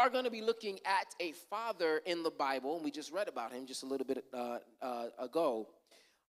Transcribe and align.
are 0.00 0.08
going 0.08 0.24
to 0.24 0.30
be 0.30 0.40
looking 0.40 0.78
at 0.86 1.14
a 1.20 1.32
father 1.50 2.00
in 2.06 2.22
the 2.22 2.30
Bible, 2.30 2.76
and 2.76 2.82
we 2.82 2.90
just 2.90 3.12
read 3.12 3.28
about 3.28 3.52
him 3.52 3.66
just 3.66 3.82
a 3.82 3.86
little 3.86 4.06
bit 4.06 4.24
uh, 4.32 4.56
uh, 4.80 5.06
ago. 5.18 5.68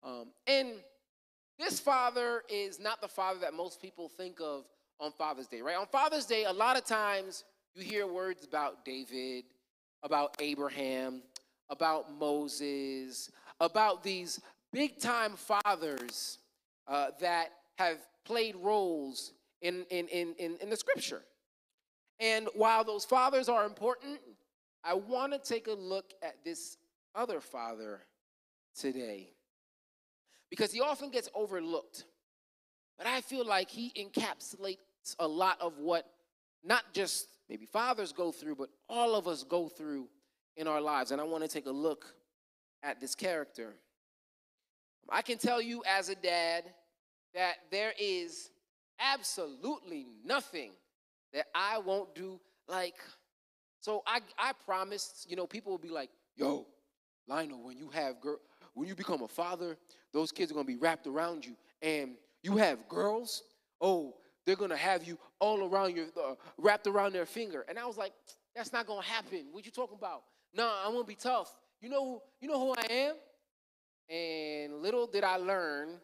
Um, 0.04 0.30
and 0.48 0.70
this 1.60 1.80
father 1.80 2.42
is 2.50 2.80
not 2.80 3.00
the 3.00 3.08
father 3.08 3.40
that 3.42 3.54
most 3.54 3.80
people 3.80 4.10
think 4.10 4.40
of 4.42 4.66
on 5.00 5.12
Father's 5.12 5.46
Day, 5.46 5.62
right? 5.62 5.78
On 5.78 5.86
Father's 5.86 6.26
Day, 6.26 6.46
a 6.46 6.52
lot 6.52 6.78
of 6.78 6.86
times 6.86 7.44
you 7.76 7.84
hear 7.84 8.08
words 8.08 8.44
about 8.44 8.84
David, 8.84 9.44
about 10.02 10.36
Abraham, 10.40 11.22
about 11.70 12.12
Moses, 12.12 13.30
about 13.60 14.04
these 14.04 14.42
big 14.74 14.98
time 15.00 15.34
fathers 15.36 16.40
uh, 16.88 17.10
that 17.22 17.50
have 17.78 18.00
played 18.26 18.56
roles 18.56 19.34
in, 19.62 19.86
in, 19.92 20.08
in, 20.08 20.34
in, 20.40 20.58
in 20.60 20.72
the 20.72 20.78
scripture. 20.78 21.22
And 22.20 22.50
while 22.54 22.84
those 22.84 23.06
fathers 23.06 23.48
are 23.48 23.66
important, 23.66 24.20
I 24.84 24.94
want 24.94 25.34
to 25.34 25.40
take 25.40 25.68
a 25.68 25.74
look 25.74 26.14
at 26.22 26.44
this 26.44 26.78
other 27.16 27.40
father 27.40 28.02
today 28.78 29.32
because 30.50 30.72
he 30.72 30.82
often 30.82 31.10
gets 31.10 31.30
overlooked. 31.34 32.06
But 32.98 33.08
I 33.08 33.22
feel 33.22 33.46
like 33.46 33.70
he 33.70 33.92
encapsulates 33.98 34.78
a 35.20 35.28
lot 35.28 35.60
of 35.62 35.78
what 35.78 36.06
not 36.64 36.94
just 36.94 37.28
maybe 37.50 37.66
fathers 37.66 38.12
go 38.12 38.32
through, 38.32 38.56
but 38.56 38.70
all 38.90 39.16
of 39.16 39.28
us 39.28 39.44
go 39.44 39.70
through 39.70 40.10
in 40.58 40.68
our 40.68 40.82
lives. 40.82 41.12
And 41.12 41.22
I 41.22 41.24
want 41.24 41.44
to 41.44 41.50
take 41.50 41.66
a 41.66 41.72
look 41.72 42.06
at 42.84 43.00
this 43.00 43.16
character. 43.16 43.76
I 45.10 45.22
can 45.22 45.38
tell 45.38 45.62
you 45.62 45.82
as 45.88 46.10
a 46.10 46.16
dad 46.16 46.66
that 47.34 47.56
there 47.72 47.94
is 48.00 48.52
absolutely 49.00 50.06
nothing 50.26 50.72
that 51.34 51.46
I 51.54 51.78
won't 51.80 52.14
do. 52.16 52.40
Like, 52.68 52.96
so 53.80 54.04
I, 54.06 54.20
I 54.38 54.52
promised, 54.66 55.30
you 55.30 55.36
know, 55.36 55.48
people 55.48 55.72
will 55.72 55.80
be 55.80 55.90
like, 55.90 56.10
yo, 56.36 56.68
Lionel, 57.28 57.64
when 57.64 57.78
you 57.78 57.90
have 57.90 58.20
girl, 58.20 58.40
when 58.74 58.88
you 58.88 58.96
become 58.96 59.22
a 59.22 59.28
father, 59.28 59.78
those 60.14 60.32
kids 60.32 60.52
are 60.52 60.56
gonna 60.56 60.66
be 60.66 60.76
wrapped 60.76 61.08
around 61.08 61.46
you. 61.46 61.56
And 61.82 62.16
you 62.44 62.58
have 62.58 62.88
girls, 62.88 63.44
oh, 63.82 64.16
they're 64.46 64.56
gonna 64.56 64.78
have 64.78 65.04
you 65.04 65.18
all 65.40 65.64
around 65.64 65.96
your, 65.96 66.08
uh, 66.18 66.36
wrapped 66.58 66.88
around 66.88 67.14
their 67.14 67.26
finger. 67.26 67.66
And 67.68 67.78
I 67.78 67.86
was 67.86 67.98
like, 67.98 68.14
that's 68.56 68.74
not 68.74 68.88
gonna 68.88 69.02
happen. 69.02 69.48
What 69.52 69.66
you 69.66 69.72
talking 69.72 69.98
about? 69.98 70.24
No, 70.54 70.72
I'm 70.86 70.94
gonna 70.94 71.04
be 71.04 71.16
tough. 71.16 71.56
You 71.82 71.90
know, 71.90 72.24
you 72.42 72.48
know 72.50 72.60
who 72.60 72.74
I 72.78 72.86
am? 72.90 73.16
And 74.10 74.82
little 74.82 75.06
did 75.06 75.24
I 75.24 75.38
learn 75.38 76.00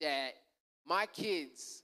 that 0.00 0.32
my 0.86 1.06
kids 1.06 1.82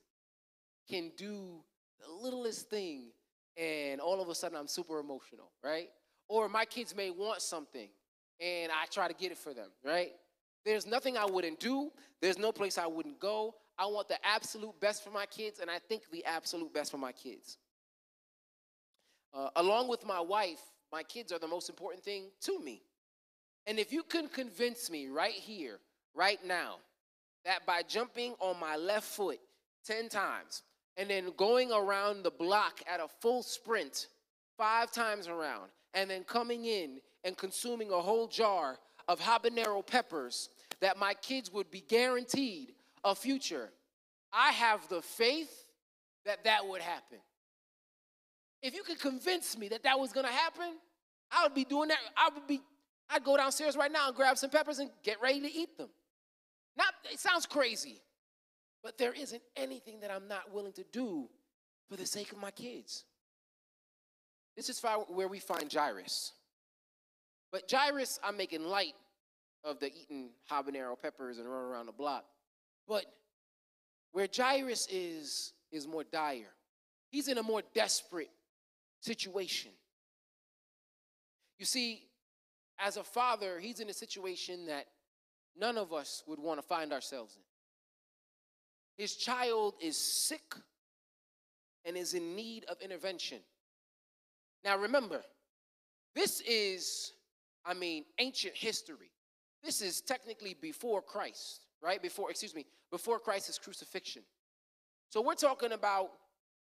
can 0.88 1.12
do 1.16 1.62
the 2.00 2.12
littlest 2.12 2.68
thing 2.70 3.10
and 3.56 4.00
all 4.00 4.20
of 4.20 4.28
a 4.28 4.34
sudden 4.34 4.56
I'm 4.56 4.68
super 4.68 4.98
emotional, 4.98 5.50
right? 5.62 5.88
Or 6.28 6.48
my 6.48 6.64
kids 6.64 6.94
may 6.94 7.10
want 7.10 7.42
something 7.42 7.88
and 8.40 8.72
I 8.72 8.86
try 8.86 9.08
to 9.08 9.14
get 9.14 9.32
it 9.32 9.38
for 9.38 9.52
them, 9.52 9.68
right? 9.84 10.12
There's 10.64 10.86
nothing 10.86 11.16
I 11.16 11.26
wouldn't 11.26 11.60
do. 11.60 11.90
There's 12.20 12.38
no 12.38 12.52
place 12.52 12.78
I 12.78 12.86
wouldn't 12.86 13.18
go. 13.18 13.54
I 13.78 13.86
want 13.86 14.08
the 14.08 14.18
absolute 14.26 14.78
best 14.80 15.02
for 15.02 15.10
my 15.10 15.24
kids, 15.24 15.58
and 15.58 15.70
I 15.70 15.78
think 15.78 16.02
the 16.12 16.24
absolute 16.26 16.72
best 16.74 16.90
for 16.90 16.98
my 16.98 17.12
kids. 17.12 17.56
Uh, 19.32 19.48
along 19.56 19.88
with 19.88 20.04
my 20.04 20.20
wife, 20.20 20.60
my 20.92 21.02
kids 21.02 21.32
are 21.32 21.38
the 21.38 21.48
most 21.48 21.70
important 21.70 22.04
thing 22.04 22.30
to 22.42 22.58
me. 22.60 22.82
And 23.66 23.78
if 23.78 23.92
you 23.92 24.02
can 24.02 24.28
convince 24.28 24.90
me 24.90 25.08
right 25.08 25.32
here, 25.32 25.78
right 26.14 26.38
now, 26.44 26.76
that 27.44 27.64
by 27.64 27.82
jumping 27.82 28.34
on 28.38 28.60
my 28.60 28.76
left 28.76 29.06
foot 29.06 29.38
10 29.86 30.08
times 30.10 30.62
and 31.00 31.08
then 31.08 31.32
going 31.38 31.72
around 31.72 32.22
the 32.24 32.30
block 32.30 32.82
at 32.86 33.00
a 33.00 33.08
full 33.08 33.42
sprint 33.42 34.08
five 34.58 34.92
times 34.92 35.28
around 35.28 35.70
and 35.94 36.10
then 36.10 36.24
coming 36.24 36.66
in 36.66 37.00
and 37.24 37.38
consuming 37.38 37.90
a 37.90 37.98
whole 37.98 38.28
jar 38.28 38.76
of 39.08 39.18
habanero 39.18 39.84
peppers, 39.84 40.50
that 40.80 40.98
my 40.98 41.14
kids 41.14 41.50
would 41.50 41.70
be 41.70 41.80
guaranteed 41.80 42.74
a 43.02 43.14
future. 43.14 43.70
I 44.30 44.50
have 44.50 44.86
the 44.90 45.00
faith 45.00 45.64
that 46.26 46.44
that 46.44 46.68
would 46.68 46.82
happen. 46.82 47.18
If 48.62 48.74
you 48.74 48.82
could 48.82 49.00
convince 49.00 49.56
me 49.56 49.68
that 49.68 49.84
that 49.84 49.98
was 49.98 50.12
gonna 50.12 50.28
happen, 50.28 50.76
I 51.32 51.44
would 51.44 51.54
be 51.54 51.64
doing 51.64 51.88
that. 51.88 51.98
I 52.14 52.28
would 52.34 52.46
be, 52.46 52.60
I'd 53.08 53.24
go 53.24 53.38
downstairs 53.38 53.74
right 53.74 53.90
now 53.90 54.08
and 54.08 54.14
grab 54.14 54.36
some 54.36 54.50
peppers 54.50 54.78
and 54.80 54.90
get 55.02 55.16
ready 55.22 55.40
to 55.40 55.50
eat 55.50 55.78
them. 55.78 55.88
Not, 56.76 56.92
it 57.10 57.18
sounds 57.18 57.46
crazy, 57.46 58.02
but 58.82 58.98
there 58.98 59.12
isn't 59.12 59.42
anything 59.56 60.00
that 60.00 60.10
I'm 60.10 60.28
not 60.28 60.52
willing 60.52 60.72
to 60.74 60.84
do 60.92 61.28
for 61.88 61.96
the 61.96 62.06
sake 62.06 62.32
of 62.32 62.38
my 62.38 62.50
kids. 62.50 63.04
This 64.56 64.68
is 64.68 64.82
where 65.08 65.28
we 65.28 65.38
find 65.38 65.72
Jairus. 65.72 66.32
But 67.52 67.70
Jairus, 67.70 68.18
I'm 68.22 68.36
making 68.36 68.64
light 68.64 68.94
of 69.64 69.80
the 69.80 69.92
eating 69.92 70.30
habanero 70.50 71.00
peppers 71.00 71.38
and 71.38 71.48
running 71.48 71.66
around 71.66 71.86
the 71.86 71.92
block. 71.92 72.24
But 72.86 73.06
where 74.12 74.28
Jairus 74.34 74.86
is, 74.90 75.52
is 75.70 75.86
more 75.86 76.04
dire. 76.04 76.52
He's 77.10 77.28
in 77.28 77.38
a 77.38 77.42
more 77.42 77.62
desperate 77.74 78.30
situation. 79.00 79.72
You 81.58 81.66
see, 81.66 82.04
as 82.78 82.96
a 82.96 83.04
father, 83.04 83.58
he's 83.60 83.80
in 83.80 83.90
a 83.90 83.92
situation 83.94 84.66
that 84.66 84.86
none 85.58 85.76
of 85.76 85.92
us 85.92 86.22
would 86.26 86.38
want 86.38 86.60
to 86.60 86.66
find 86.66 86.92
ourselves 86.92 87.36
in. 87.36 87.42
His 89.00 89.16
child 89.16 89.76
is 89.80 89.96
sick 89.96 90.54
and 91.86 91.96
is 91.96 92.12
in 92.12 92.36
need 92.36 92.66
of 92.66 92.82
intervention. 92.82 93.38
Now, 94.62 94.76
remember, 94.76 95.22
this 96.14 96.42
is, 96.42 97.12
I 97.64 97.72
mean, 97.72 98.04
ancient 98.18 98.54
history. 98.54 99.10
This 99.64 99.80
is 99.80 100.02
technically 100.02 100.54
before 100.60 101.00
Christ, 101.00 101.64
right? 101.82 102.02
Before, 102.02 102.28
excuse 102.30 102.54
me, 102.54 102.66
before 102.90 103.18
Christ's 103.18 103.58
crucifixion. 103.58 104.20
So 105.08 105.22
we're 105.22 105.32
talking 105.32 105.72
about 105.72 106.10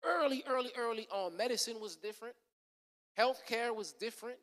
early, 0.05 0.45
early, 0.47 0.71
early 0.77 1.09
on. 1.11 1.35
Medicine 1.35 1.81
was 1.81 1.97
different, 1.97 2.35
healthcare 3.19 3.75
was 3.75 3.91
different, 3.91 4.37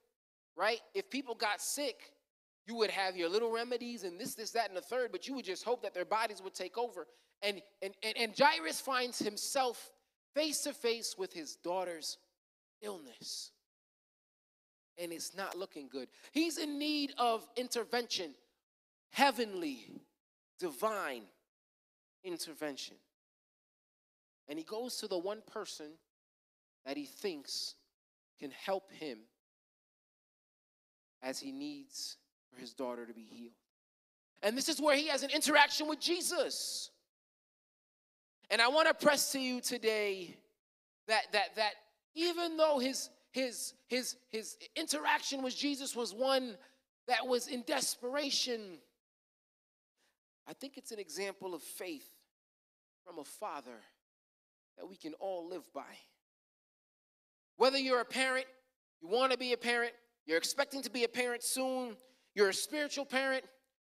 right? 0.54 0.80
If 0.94 1.08
people 1.08 1.34
got 1.34 1.62
sick, 1.62 2.12
you 2.70 2.76
would 2.76 2.90
have 2.90 3.16
your 3.16 3.28
little 3.28 3.50
remedies 3.50 4.04
and 4.04 4.18
this, 4.18 4.36
this, 4.36 4.52
that, 4.52 4.68
and 4.68 4.76
the 4.76 4.80
third, 4.80 5.10
but 5.10 5.26
you 5.26 5.34
would 5.34 5.44
just 5.44 5.64
hope 5.64 5.82
that 5.82 5.92
their 5.92 6.04
bodies 6.04 6.40
would 6.40 6.54
take 6.54 6.78
over. 6.78 7.08
And, 7.42 7.60
and, 7.82 7.94
and, 8.04 8.16
and 8.16 8.38
Jairus 8.38 8.80
finds 8.80 9.18
himself 9.18 9.90
face 10.36 10.62
to 10.62 10.72
face 10.72 11.16
with 11.18 11.32
his 11.32 11.56
daughter's 11.56 12.16
illness. 12.80 13.50
And 14.98 15.12
it's 15.12 15.34
not 15.34 15.56
looking 15.56 15.88
good. 15.88 16.06
He's 16.30 16.58
in 16.58 16.78
need 16.78 17.12
of 17.18 17.44
intervention, 17.56 18.34
heavenly, 19.10 19.88
divine 20.60 21.22
intervention. 22.22 22.94
And 24.48 24.60
he 24.60 24.64
goes 24.64 24.98
to 24.98 25.08
the 25.08 25.18
one 25.18 25.42
person 25.50 25.86
that 26.86 26.96
he 26.96 27.06
thinks 27.06 27.74
can 28.38 28.52
help 28.52 28.92
him 28.92 29.18
as 31.20 31.40
he 31.40 31.50
needs 31.50 32.16
for 32.52 32.60
his 32.60 32.72
daughter 32.72 33.06
to 33.06 33.12
be 33.12 33.22
healed. 33.22 33.52
And 34.42 34.56
this 34.56 34.68
is 34.68 34.80
where 34.80 34.96
he 34.96 35.08
has 35.08 35.22
an 35.22 35.30
interaction 35.30 35.88
with 35.88 36.00
Jesus. 36.00 36.90
And 38.50 38.60
I 38.60 38.68
want 38.68 38.88
to 38.88 38.94
press 38.94 39.32
to 39.32 39.38
you 39.38 39.60
today 39.60 40.36
that 41.06 41.24
that 41.32 41.56
that 41.56 41.72
even 42.14 42.56
though 42.56 42.78
his 42.78 43.10
his 43.30 43.74
his 43.86 44.16
his 44.30 44.56
interaction 44.76 45.42
with 45.42 45.56
Jesus 45.56 45.94
was 45.94 46.12
one 46.12 46.56
that 47.06 47.26
was 47.26 47.48
in 47.48 47.62
desperation, 47.66 48.78
I 50.48 50.52
think 50.52 50.76
it's 50.76 50.90
an 50.90 50.98
example 50.98 51.54
of 51.54 51.62
faith 51.62 52.08
from 53.04 53.18
a 53.18 53.24
father 53.24 53.78
that 54.78 54.88
we 54.88 54.96
can 54.96 55.14
all 55.14 55.48
live 55.48 55.70
by. 55.72 55.82
Whether 57.56 57.78
you're 57.78 58.00
a 58.00 58.04
parent, 58.06 58.46
you 59.00 59.08
want 59.08 59.32
to 59.32 59.38
be 59.38 59.52
a 59.52 59.56
parent, 59.56 59.92
you're 60.26 60.38
expecting 60.38 60.82
to 60.82 60.90
be 60.90 61.04
a 61.04 61.08
parent 61.08 61.42
soon, 61.42 61.96
you're 62.34 62.48
a 62.48 62.54
spiritual 62.54 63.04
parent, 63.04 63.44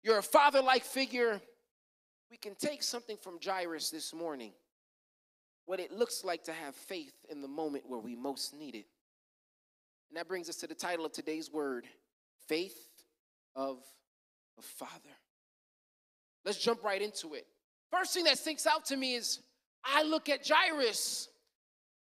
you're 0.02 0.18
a 0.18 0.22
father 0.22 0.60
like 0.60 0.84
figure. 0.84 1.40
We 2.30 2.36
can 2.36 2.54
take 2.54 2.82
something 2.82 3.16
from 3.16 3.38
Jairus 3.44 3.90
this 3.90 4.12
morning 4.12 4.52
what 5.66 5.80
it 5.80 5.92
looks 5.92 6.24
like 6.24 6.44
to 6.44 6.52
have 6.52 6.74
faith 6.74 7.14
in 7.30 7.40
the 7.40 7.48
moment 7.48 7.84
where 7.86 7.98
we 7.98 8.14
most 8.14 8.54
need 8.54 8.74
it. 8.74 8.86
And 10.10 10.18
that 10.18 10.28
brings 10.28 10.48
us 10.48 10.56
to 10.56 10.66
the 10.66 10.74
title 10.74 11.04
of 11.04 11.12
today's 11.12 11.50
word 11.50 11.86
Faith 12.48 12.76
of 13.56 13.78
a 14.58 14.62
Father. 14.62 15.10
Let's 16.44 16.58
jump 16.58 16.84
right 16.84 17.00
into 17.00 17.34
it. 17.34 17.46
First 17.90 18.14
thing 18.14 18.24
that 18.24 18.38
sticks 18.38 18.66
out 18.66 18.84
to 18.86 18.96
me 18.96 19.14
is 19.14 19.40
I 19.84 20.02
look 20.02 20.28
at 20.28 20.46
Jairus, 20.46 21.28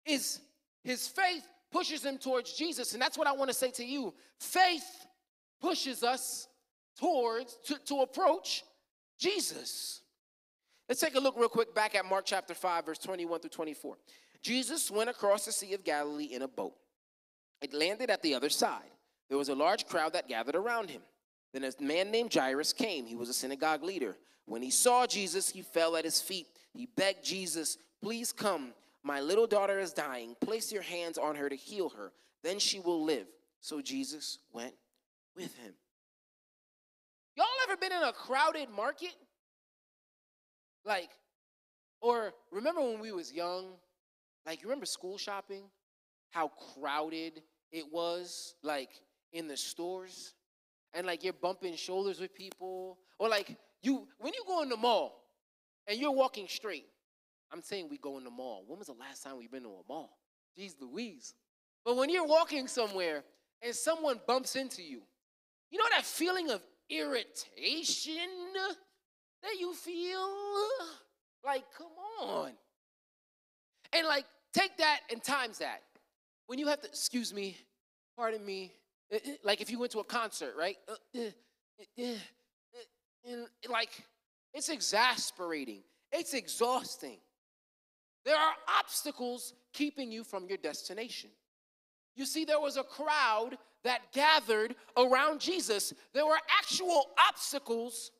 is 0.05 0.39
his 0.83 1.07
faith 1.07 1.45
pushes 1.71 2.03
him 2.03 2.17
towards 2.17 2.53
Jesus. 2.53 2.93
And 2.93 3.01
that's 3.01 3.17
what 3.17 3.27
I 3.27 3.31
want 3.33 3.49
to 3.49 3.53
say 3.53 3.71
to 3.71 3.85
you. 3.85 4.13
Faith 4.39 5.05
pushes 5.61 6.03
us 6.03 6.47
towards, 6.99 7.57
to, 7.65 7.77
to 7.85 8.01
approach 8.01 8.63
Jesus. 9.19 10.01
Let's 10.89 10.99
take 10.99 11.15
a 11.15 11.19
look 11.19 11.37
real 11.37 11.49
quick 11.49 11.73
back 11.73 11.95
at 11.95 12.05
Mark 12.05 12.25
chapter 12.25 12.53
5, 12.53 12.85
verse 12.85 12.97
21 12.97 13.39
through 13.39 13.49
24. 13.49 13.97
Jesus 14.41 14.89
went 14.89 15.09
across 15.09 15.45
the 15.45 15.51
Sea 15.51 15.73
of 15.73 15.83
Galilee 15.83 16.25
in 16.25 16.41
a 16.41 16.47
boat. 16.47 16.73
It 17.61 17.73
landed 17.73 18.09
at 18.09 18.23
the 18.23 18.33
other 18.33 18.49
side. 18.49 18.89
There 19.29 19.37
was 19.37 19.49
a 19.49 19.55
large 19.55 19.85
crowd 19.85 20.13
that 20.13 20.27
gathered 20.27 20.55
around 20.55 20.89
him. 20.89 21.01
Then 21.53 21.63
a 21.63 21.71
man 21.81 22.11
named 22.11 22.33
Jairus 22.33 22.73
came. 22.73 23.05
He 23.05 23.15
was 23.15 23.29
a 23.29 23.33
synagogue 23.33 23.83
leader. 23.83 24.17
When 24.45 24.61
he 24.61 24.71
saw 24.71 25.05
Jesus, 25.05 25.49
he 25.49 25.61
fell 25.61 25.95
at 25.95 26.03
his 26.03 26.19
feet. 26.19 26.47
He 26.73 26.87
begged 26.87 27.23
Jesus, 27.23 27.77
Please 28.01 28.31
come. 28.31 28.73
My 29.03 29.21
little 29.21 29.47
daughter 29.47 29.79
is 29.79 29.93
dying. 29.93 30.35
Place 30.41 30.71
your 30.71 30.81
hands 30.81 31.17
on 31.17 31.35
her 31.35 31.49
to 31.49 31.55
heal 31.55 31.89
her. 31.89 32.11
Then 32.43 32.59
she 32.59 32.79
will 32.79 33.03
live. 33.03 33.27
So 33.59 33.81
Jesus 33.81 34.39
went 34.51 34.73
with 35.35 35.55
him. 35.57 35.73
Y'all 37.35 37.45
ever 37.67 37.77
been 37.77 37.91
in 37.91 38.03
a 38.03 38.11
crowded 38.11 38.69
market? 38.69 39.15
Like, 40.85 41.09
or 42.01 42.33
remember 42.51 42.81
when 42.81 42.99
we 42.99 43.11
was 43.11 43.31
young? 43.31 43.73
Like, 44.45 44.61
you 44.61 44.67
remember 44.67 44.85
school 44.85 45.17
shopping? 45.17 45.63
How 46.31 46.49
crowded 46.73 47.41
it 47.71 47.85
was, 47.91 48.55
like 48.63 48.89
in 49.33 49.47
the 49.47 49.57
stores? 49.57 50.33
And 50.93 51.07
like 51.07 51.23
you're 51.23 51.33
bumping 51.33 51.75
shoulders 51.75 52.19
with 52.19 52.33
people. 52.33 52.97
Or 53.19 53.29
like 53.29 53.55
you 53.81 54.07
when 54.19 54.33
you 54.33 54.43
go 54.45 54.61
in 54.61 54.69
the 54.69 54.77
mall 54.77 55.23
and 55.87 55.97
you're 55.99 56.11
walking 56.11 56.47
straight. 56.47 56.85
I'm 57.51 57.61
saying 57.61 57.87
we 57.89 57.97
go 57.97 58.17
in 58.17 58.23
the 58.23 58.29
mall. 58.29 58.63
When 58.65 58.79
was 58.79 58.87
the 58.87 58.93
last 58.93 59.23
time 59.23 59.37
we've 59.37 59.51
been 59.51 59.63
to 59.63 59.69
a 59.69 59.81
mall? 59.87 60.17
Jeez 60.57 60.73
Louise. 60.79 61.33
But 61.83 61.97
when 61.97 62.09
you're 62.09 62.25
walking 62.25 62.67
somewhere 62.67 63.23
and 63.61 63.75
someone 63.75 64.19
bumps 64.25 64.55
into 64.55 64.81
you, 64.81 65.01
you 65.71 65.77
know 65.77 65.85
that 65.91 66.06
feeling 66.06 66.50
of 66.50 66.62
irritation 66.89 68.29
that 69.41 69.59
you 69.59 69.73
feel? 69.73 70.29
Like, 71.44 71.63
come 71.75 71.88
on. 72.21 72.51
And 73.94 74.06
like, 74.07 74.25
take 74.53 74.77
that 74.77 75.00
and 75.09 75.23
times 75.23 75.59
that. 75.59 75.81
When 76.47 76.59
you 76.59 76.68
have 76.68 76.81
to, 76.81 76.88
excuse 76.88 77.33
me, 77.33 77.57
pardon 78.15 78.45
me, 78.45 78.71
eh, 79.12 79.19
eh, 79.25 79.35
like 79.44 79.62
if 79.62 79.71
you 79.71 79.79
went 79.79 79.91
to 79.94 80.00
a 80.00 80.03
concert, 80.03 80.53
right? 80.57 80.77
Uh, 80.88 81.31
like, 83.69 83.89
it's 84.53 84.69
exasperating, 84.69 85.83
it's 86.12 86.33
exhausting. 86.33 87.17
There 88.24 88.35
are 88.35 88.53
obstacles 88.79 89.53
keeping 89.74 90.12
you 90.12 90.24
from 90.24 90.47
your 90.47 90.57
destination. 90.57 91.31
You 92.15 92.25
see, 92.25 92.45
there 92.45 92.59
was 92.59 92.77
a 92.77 92.83
crowd 92.83 93.57
that 93.83 94.11
gathered 94.13 94.75
around 94.97 95.39
Jesus. 95.39 95.93
There 96.13 96.25
were 96.25 96.39
actual 96.59 97.07
obstacles 97.29 98.11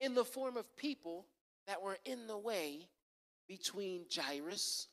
in 0.00 0.14
the 0.14 0.24
form 0.24 0.56
of 0.56 0.76
people 0.76 1.26
that 1.66 1.82
were 1.82 1.98
in 2.04 2.26
the 2.26 2.38
way 2.38 2.88
between 3.48 4.04
Jairus 4.12 4.88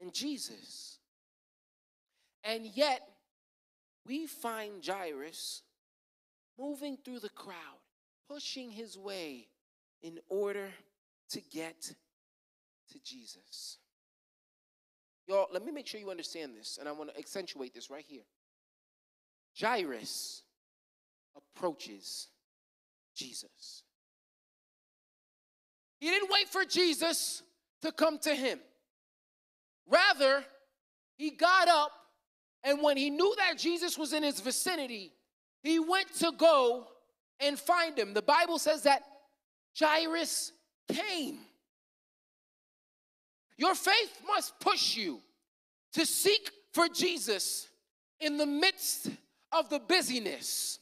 and 0.00 0.12
Jesus. 0.12 0.98
And 2.44 2.66
yet, 2.66 3.00
we 4.06 4.26
find 4.26 4.84
Jairus 4.84 5.62
moving 6.58 6.96
through 6.96 7.20
the 7.20 7.28
crowd, 7.28 7.56
pushing 8.28 8.70
his 8.70 8.98
way 8.98 9.48
in 10.02 10.18
order 10.28 10.72
to 11.30 11.40
get 11.40 11.94
to 12.90 12.98
Jesus. 13.04 13.78
Y'all, 15.32 15.48
let 15.50 15.64
me 15.64 15.72
make 15.72 15.86
sure 15.86 15.98
you 15.98 16.10
understand 16.10 16.52
this, 16.54 16.76
and 16.78 16.86
I 16.86 16.92
want 16.92 17.08
to 17.08 17.18
accentuate 17.18 17.72
this 17.72 17.88
right 17.88 18.04
here. 18.06 18.20
Jairus 19.58 20.42
approaches 21.34 22.28
Jesus. 23.16 23.82
He 26.00 26.10
didn't 26.10 26.28
wait 26.30 26.50
for 26.50 26.66
Jesus 26.66 27.42
to 27.80 27.92
come 27.92 28.18
to 28.18 28.34
him. 28.34 28.60
Rather, 29.88 30.44
he 31.16 31.30
got 31.30 31.66
up, 31.66 31.92
and 32.62 32.82
when 32.82 32.98
he 32.98 33.08
knew 33.08 33.34
that 33.38 33.56
Jesus 33.56 33.96
was 33.96 34.12
in 34.12 34.22
his 34.22 34.38
vicinity, 34.38 35.14
he 35.62 35.78
went 35.78 36.14
to 36.16 36.32
go 36.36 36.88
and 37.40 37.58
find 37.58 37.98
him. 37.98 38.12
The 38.12 38.20
Bible 38.20 38.58
says 38.58 38.82
that 38.82 39.02
Jairus 39.80 40.52
came. 40.92 41.38
Your 43.56 43.74
faith 43.74 44.20
must 44.26 44.58
push 44.60 44.96
you 44.96 45.20
to 45.92 46.06
seek 46.06 46.50
for 46.72 46.88
Jesus 46.88 47.68
in 48.20 48.36
the 48.36 48.46
midst 48.46 49.10
of 49.52 49.68
the 49.68 49.78
busyness, 49.78 50.78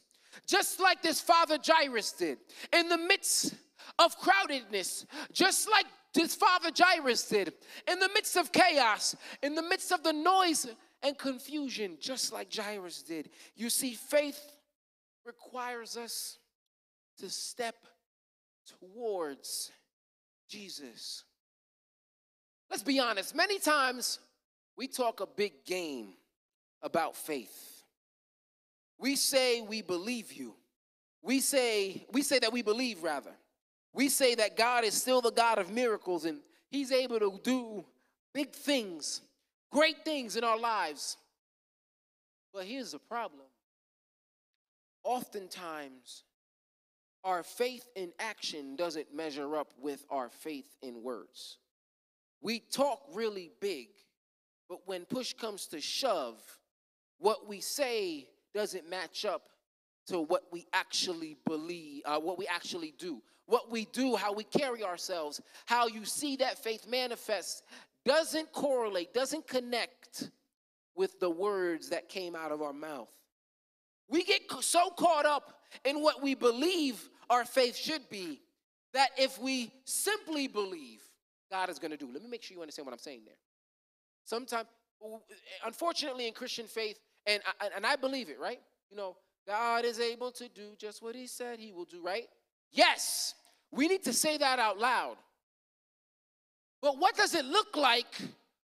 just 0.47 0.79
like 0.79 1.01
this 1.01 1.19
father 1.19 1.57
Jairus 1.63 2.13
did, 2.13 2.37
in 2.73 2.87
the 2.87 2.97
midst 2.97 3.53
of 3.99 4.17
crowdedness, 4.19 5.05
just 5.33 5.69
like 5.69 5.85
this 6.13 6.35
father 6.35 6.69
Jairus 6.75 7.27
did, 7.27 7.53
in 7.87 7.99
the 7.99 8.09
midst 8.13 8.37
of 8.37 8.51
chaos, 8.51 9.15
in 9.41 9.55
the 9.55 9.61
midst 9.61 9.91
of 9.91 10.03
the 10.03 10.13
noise 10.13 10.67
and 11.03 11.17
confusion, 11.17 11.97
just 11.99 12.31
like 12.31 12.53
Jairus 12.53 13.01
did. 13.01 13.29
You 13.55 13.69
see, 13.69 13.93
faith 13.93 14.39
requires 15.25 15.97
us 15.97 16.37
to 17.19 17.29
step 17.29 17.75
towards 18.79 19.71
Jesus. 20.47 21.23
Let's 22.71 22.83
be 22.83 23.01
honest, 23.01 23.35
many 23.35 23.59
times 23.59 24.19
we 24.77 24.87
talk 24.87 25.19
a 25.19 25.25
big 25.27 25.65
game 25.65 26.13
about 26.81 27.17
faith. 27.17 27.83
We 28.97 29.17
say 29.17 29.59
we 29.61 29.81
believe 29.81 30.31
you. 30.31 30.55
We 31.21 31.41
say 31.41 32.07
we 32.13 32.21
say 32.21 32.39
that 32.39 32.53
we 32.53 32.61
believe 32.61 33.03
rather. 33.03 33.33
We 33.93 34.07
say 34.07 34.35
that 34.35 34.55
God 34.55 34.85
is 34.85 34.93
still 34.93 35.19
the 35.19 35.31
God 35.31 35.59
of 35.59 35.69
miracles 35.69 36.23
and 36.23 36.39
he's 36.69 36.93
able 36.93 37.19
to 37.19 37.37
do 37.43 37.83
big 38.33 38.53
things, 38.53 39.19
great 39.69 40.05
things 40.05 40.37
in 40.37 40.45
our 40.45 40.57
lives. 40.57 41.17
But 42.53 42.63
here's 42.63 42.93
the 42.93 42.99
problem. 42.99 43.41
Oftentimes 45.03 46.23
our 47.25 47.43
faith 47.43 47.85
in 47.97 48.13
action 48.17 48.77
doesn't 48.77 49.13
measure 49.13 49.57
up 49.57 49.73
with 49.77 50.05
our 50.09 50.29
faith 50.29 50.73
in 50.81 51.03
words. 51.03 51.57
We 52.41 52.59
talk 52.59 53.01
really 53.13 53.51
big, 53.59 53.89
but 54.67 54.79
when 54.85 55.05
push 55.05 55.33
comes 55.33 55.67
to 55.67 55.79
shove, 55.79 56.39
what 57.19 57.47
we 57.47 57.61
say 57.61 58.27
doesn't 58.53 58.89
match 58.89 59.25
up 59.25 59.43
to 60.07 60.19
what 60.19 60.43
we 60.51 60.65
actually 60.73 61.37
believe, 61.45 62.01
uh, 62.05 62.19
what 62.19 62.37
we 62.37 62.47
actually 62.47 62.93
do. 62.97 63.21
What 63.45 63.69
we 63.69 63.85
do, 63.85 64.15
how 64.15 64.33
we 64.33 64.43
carry 64.45 64.83
ourselves, 64.83 65.41
how 65.65 65.87
you 65.87 66.05
see 66.05 66.37
that 66.37 66.57
faith 66.63 66.87
manifest 66.87 67.63
doesn't 68.05 68.51
correlate, 68.53 69.13
doesn't 69.13 69.47
connect 69.47 70.31
with 70.95 71.19
the 71.19 71.29
words 71.29 71.89
that 71.89 72.09
came 72.09 72.35
out 72.35 72.51
of 72.51 72.61
our 72.61 72.73
mouth. 72.73 73.09
We 74.09 74.23
get 74.23 74.41
so 74.61 74.89
caught 74.91 75.25
up 75.25 75.59
in 75.85 76.01
what 76.01 76.21
we 76.21 76.35
believe 76.35 77.09
our 77.29 77.45
faith 77.45 77.75
should 77.75 78.09
be 78.09 78.41
that 78.93 79.09
if 79.17 79.39
we 79.39 79.71
simply 79.85 80.47
believe 80.47 81.01
God 81.51 81.69
is 81.69 81.77
going 81.77 81.91
to 81.91 81.97
do, 81.97 82.07
let 82.11 82.23
me 82.23 82.29
make 82.29 82.41
sure 82.41 82.55
you 82.55 82.61
understand 82.61 82.85
what 82.85 82.93
I'm 82.93 82.99
saying 82.99 83.21
there. 83.25 83.35
Sometimes, 84.23 84.67
unfortunately, 85.65 86.27
in 86.27 86.33
Christian 86.33 86.65
faith, 86.65 86.97
and 87.27 87.41
I, 87.59 87.69
and 87.75 87.85
I 87.85 87.97
believe 87.97 88.29
it, 88.29 88.39
right? 88.39 88.59
You 88.89 88.97
know, 88.97 89.17
God 89.45 89.83
is 89.83 89.99
able 89.99 90.31
to 90.31 90.47
do 90.47 90.69
just 90.77 91.03
what 91.03 91.13
He 91.13 91.27
said 91.27 91.59
He 91.59 91.73
will 91.73 91.85
do, 91.85 92.01
right? 92.01 92.27
Yes, 92.71 93.35
we 93.71 93.87
need 93.87 94.03
to 94.03 94.13
say 94.13 94.37
that 94.37 94.59
out 94.59 94.79
loud. 94.79 95.17
But 96.81 96.97
what 96.97 97.15
does 97.15 97.35
it 97.35 97.45
look 97.45 97.75
like 97.75 98.21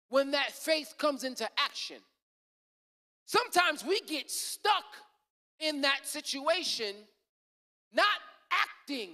when 0.09 0.33
that 0.33 0.51
faith 0.51 0.95
comes 0.99 1.25
into 1.25 1.49
action? 1.57 1.99
Sometimes 3.25 3.85
we 3.85 4.01
get 4.01 4.31
stuck 4.31 4.85
in 5.61 5.83
that 5.83 6.01
situation, 6.03 6.95
not 7.93 8.07
acting 8.51 9.11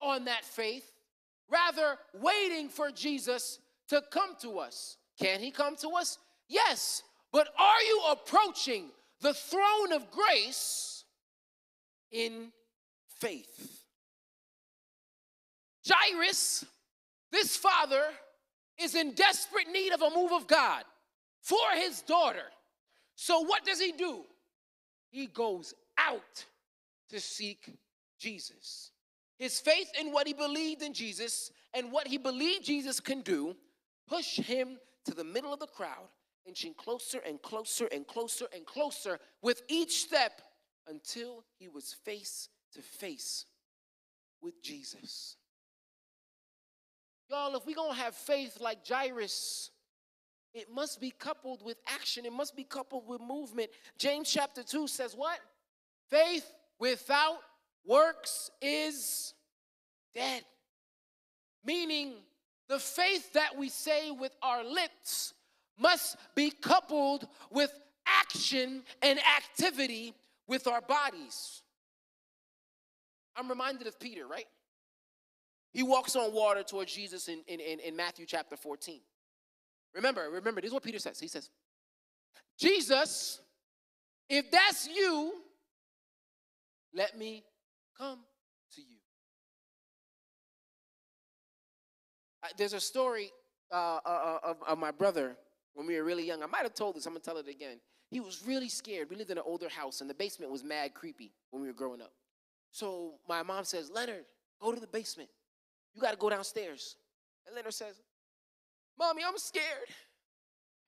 on 0.00 0.26
that 0.26 0.44
faith, 0.44 0.92
rather 1.50 1.96
waiting 2.14 2.68
for 2.68 2.90
Jesus 2.90 3.58
to 3.88 4.02
come 4.10 4.34
to 4.40 4.58
us. 4.58 4.96
Can 5.18 5.40
he 5.40 5.50
come 5.50 5.76
to 5.76 5.90
us? 5.90 6.18
Yes. 6.48 7.02
But 7.32 7.48
are 7.58 7.82
you 7.82 8.02
approaching 8.10 8.90
the 9.20 9.34
throne 9.34 9.92
of 9.92 10.10
grace 10.10 11.04
in 12.10 12.52
faith? 13.20 13.84
Jairus, 15.86 16.64
this 17.30 17.56
father, 17.56 18.02
is 18.78 18.94
in 18.94 19.12
desperate 19.12 19.68
need 19.72 19.92
of 19.92 20.02
a 20.02 20.10
move 20.14 20.32
of 20.32 20.46
God 20.46 20.84
for 21.40 21.58
his 21.74 22.02
daughter. 22.02 22.44
So, 23.14 23.40
what 23.40 23.64
does 23.64 23.80
he 23.80 23.92
do? 23.92 24.24
He 25.10 25.26
goes 25.26 25.74
out 25.96 26.44
to 27.10 27.20
seek 27.20 27.70
Jesus. 28.18 28.90
His 29.38 29.60
faith 29.60 29.90
in 30.00 30.12
what 30.12 30.26
he 30.26 30.32
believed 30.32 30.82
in 30.82 30.92
Jesus 30.92 31.50
and 31.74 31.92
what 31.92 32.06
he 32.06 32.16
believed 32.16 32.64
Jesus 32.64 33.00
can 33.00 33.20
do 33.20 33.54
pushed 34.08 34.40
him 34.40 34.78
to 35.04 35.14
the 35.14 35.24
middle 35.24 35.52
of 35.52 35.60
the 35.60 35.66
crowd, 35.66 36.08
inching 36.46 36.74
closer 36.74 37.20
and 37.26 37.40
closer 37.42 37.86
and 37.86 38.06
closer 38.06 38.46
and 38.54 38.64
closer 38.64 39.18
with 39.42 39.62
each 39.68 40.02
step 40.02 40.40
until 40.88 41.44
he 41.58 41.68
was 41.68 41.94
face 42.04 42.48
to 42.72 42.80
face 42.80 43.44
with 44.40 44.62
Jesus. 44.62 45.36
Y'all, 47.28 47.54
if 47.56 47.66
we're 47.66 47.74
gonna 47.74 47.94
have 47.94 48.14
faith 48.14 48.58
like 48.60 48.86
Jairus 48.86 49.70
it 50.56 50.72
must 50.72 51.02
be 51.02 51.10
coupled 51.10 51.62
with 51.62 51.76
action, 51.86 52.24
it 52.24 52.32
must 52.32 52.56
be 52.56 52.64
coupled 52.64 53.06
with 53.06 53.20
movement. 53.20 53.68
James 53.98 54.32
chapter 54.32 54.62
2 54.62 54.88
says, 54.88 55.14
What? 55.14 55.38
Faith 56.08 56.50
without 56.78 57.40
works 57.86 58.50
is 58.60 59.34
dead. 60.14 60.42
Meaning, 61.64 62.14
the 62.68 62.78
faith 62.78 63.32
that 63.34 63.56
we 63.56 63.68
say 63.68 64.10
with 64.10 64.34
our 64.42 64.64
lips 64.64 65.34
must 65.78 66.16
be 66.34 66.50
coupled 66.50 67.26
with 67.50 67.70
action 68.06 68.82
and 69.02 69.18
activity 69.36 70.14
with 70.46 70.66
our 70.66 70.80
bodies. 70.80 71.62
I'm 73.36 73.48
reminded 73.48 73.86
of 73.86 74.00
Peter, 74.00 74.26
right? 74.26 74.46
He 75.72 75.82
walks 75.82 76.16
on 76.16 76.32
water 76.32 76.62
towards 76.62 76.94
Jesus 76.94 77.28
in, 77.28 77.40
in, 77.46 77.60
in 77.60 77.94
Matthew 77.94 78.24
chapter 78.26 78.56
14. 78.56 79.00
Remember, 79.94 80.28
remember, 80.30 80.60
this 80.60 80.68
is 80.68 80.74
what 80.74 80.82
Peter 80.82 80.98
says. 80.98 81.20
He 81.20 81.28
says, 81.28 81.50
Jesus, 82.58 83.40
if 84.28 84.50
that's 84.50 84.88
you, 84.88 85.34
let 86.94 87.18
me 87.18 87.44
come 87.98 88.20
to 88.74 88.80
you. 88.80 88.96
there's 92.56 92.72
a 92.72 92.80
story 92.80 93.30
uh, 93.72 93.98
uh, 94.04 94.08
uh, 94.08 94.38
of, 94.44 94.56
of 94.66 94.78
my 94.78 94.90
brother 94.90 95.36
when 95.74 95.86
we 95.86 95.96
were 95.96 96.04
really 96.04 96.26
young. 96.26 96.42
I 96.42 96.46
might 96.46 96.62
have 96.62 96.74
told 96.74 96.96
this, 96.96 97.06
I'm 97.06 97.12
gonna 97.12 97.20
tell 97.20 97.38
it 97.38 97.48
again. 97.48 97.78
He 98.10 98.20
was 98.20 98.44
really 98.46 98.68
scared. 98.68 99.10
We 99.10 99.16
lived 99.16 99.30
in 99.30 99.38
an 99.38 99.44
older 99.44 99.68
house, 99.68 100.00
and 100.00 100.08
the 100.08 100.14
basement 100.14 100.52
was 100.52 100.62
mad 100.62 100.94
creepy 100.94 101.32
when 101.50 101.60
we 101.60 101.68
were 101.68 101.74
growing 101.74 102.00
up. 102.00 102.12
So 102.70 103.14
my 103.28 103.42
mom 103.42 103.64
says, 103.64 103.90
Leonard, 103.90 104.24
go 104.60 104.72
to 104.72 104.80
the 104.80 104.86
basement. 104.86 105.28
You 105.94 106.00
got 106.00 106.12
to 106.12 106.16
go 106.16 106.30
downstairs. 106.30 106.96
And 107.46 107.56
Leonard 107.56 107.74
says, 107.74 108.00
Mommy, 108.98 109.22
I'm 109.26 109.36
scared. 109.38 109.88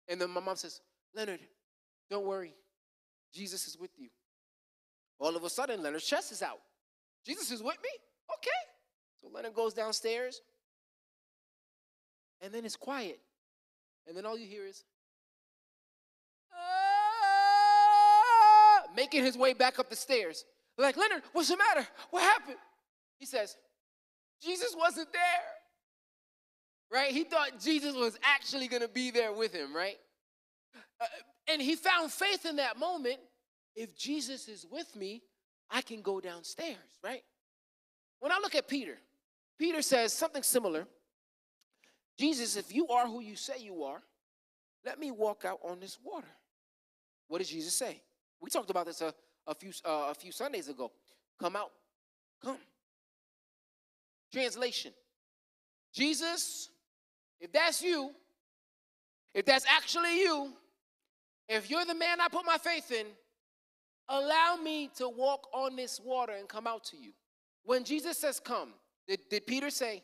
And 0.09 0.21
then 0.21 0.31
my 0.31 0.41
mom 0.41 0.57
says, 0.57 0.81
Leonard, 1.15 1.41
don't 2.11 2.25
worry. 2.25 2.55
Jesus 3.33 3.67
is 3.67 3.77
with 3.79 3.91
you. 3.99 4.09
All 5.19 5.37
of 5.37 5.45
a 5.45 5.51
sudden, 5.51 5.83
Leonard's 5.83 6.07
chest 6.07 6.31
is 6.31 6.43
out. 6.43 6.61
Jesus 7.25 7.51
is 7.51 7.63
with 7.63 7.77
me? 7.83 7.91
Okay. 8.39 8.51
So 9.21 9.29
Leonard 9.33 9.55
goes 9.55 9.75
downstairs. 9.75 10.41
And 12.41 12.53
then 12.53 12.65
it's 12.65 12.77
quiet. 12.77 13.21
And 14.07 14.17
then 14.17 14.25
all 14.25 14.39
you 14.39 14.47
hear 14.47 14.65
is, 14.65 14.85
ah, 16.55 16.59
making 18.95 19.25
his 19.25 19.37
way 19.37 19.53
back 19.53 19.79
up 19.79 19.91
the 19.91 19.97
stairs. 19.97 20.45
Like, 20.79 20.97
Leonard, 20.97 21.23
what's 21.33 21.49
the 21.49 21.57
matter? 21.57 21.87
What 22.11 22.23
happened? 22.23 22.59
He 23.19 23.27
says, 23.27 23.57
Jesus 24.41 24.75
wasn't 24.79 25.13
there. 25.13 25.43
Right? 26.91 27.13
He 27.13 27.25
thought 27.25 27.61
Jesus 27.61 27.95
was 27.95 28.17
actually 28.23 28.69
going 28.69 28.83
to 28.83 28.89
be 28.89 29.11
there 29.11 29.33
with 29.33 29.53
him, 29.53 29.75
right? 29.77 29.99
Uh, 31.01 31.07
and 31.49 31.61
he 31.61 31.75
found 31.75 32.11
faith 32.11 32.47
in 32.47 32.57
that 32.57 32.79
moment. 32.79 33.19
If 33.75 33.97
Jesus 33.97 34.49
is 34.49 34.65
with 34.71 34.97
me, 34.97 35.23
I 35.71 35.83
can 35.83 36.03
go 36.03 36.21
downstairs, 36.21 36.77
right? 37.03 37.23
When 38.21 38.33
I 38.33 38.39
look 38.43 38.55
at 38.55 38.69
Peter, 38.69 38.99
Peter 39.59 39.83
says 39.83 40.13
something 40.13 40.43
similar. 40.43 40.87
Jesus, 42.19 42.57
if 42.57 42.75
you 42.75 42.89
are 42.89 43.07
who 43.07 43.21
you 43.21 43.37
say 43.37 43.55
you 43.61 43.85
are, 43.85 44.03
let 44.85 44.99
me 44.99 45.11
walk 45.11 45.45
out 45.45 45.61
on 45.63 45.81
this 45.81 45.99
water. 46.03 46.29
What 47.29 47.39
does 47.39 47.51
Jesus 47.51 47.75
say? 47.75 48.01
We 48.41 48.51
talked 48.51 48.71
about 48.71 48.87
this 48.87 49.01
a, 49.01 49.13
a 49.47 49.55
few, 49.55 49.71
uh, 49.85 50.09
a 50.11 50.15
few 50.15 50.33
Sundays 50.33 50.69
ago. 50.69 50.91
Come 51.39 51.57
out, 51.57 51.71
come. 52.43 52.59
Translation 54.33 54.93
Jesus, 55.93 56.71
if 57.41 57.51
that's 57.53 57.83
you, 57.83 58.11
if 59.35 59.45
that's 59.45 59.65
actually 59.67 60.21
you, 60.21 60.53
if 61.49 61.71
you're 61.71 61.85
the 61.85 61.95
man 61.95 62.21
I 62.21 62.29
put 62.29 62.45
my 62.45 62.59
faith 62.59 62.93
in, 62.93 63.07
allow 64.09 64.57
me 64.63 64.91
to 64.97 65.09
walk 65.09 65.49
on 65.53 65.77
this 65.77 66.01
water 66.01 66.33
and 66.33 66.49
come 66.49 66.67
out 66.67 66.85
to 66.85 66.97
you. 66.97 67.13
When 67.65 67.85
Jesus 67.85 68.19
says 68.19 68.41
come, 68.41 68.71
did, 69.07 69.21
did 69.31 69.47
Peter 69.47 69.71
say, 69.71 70.03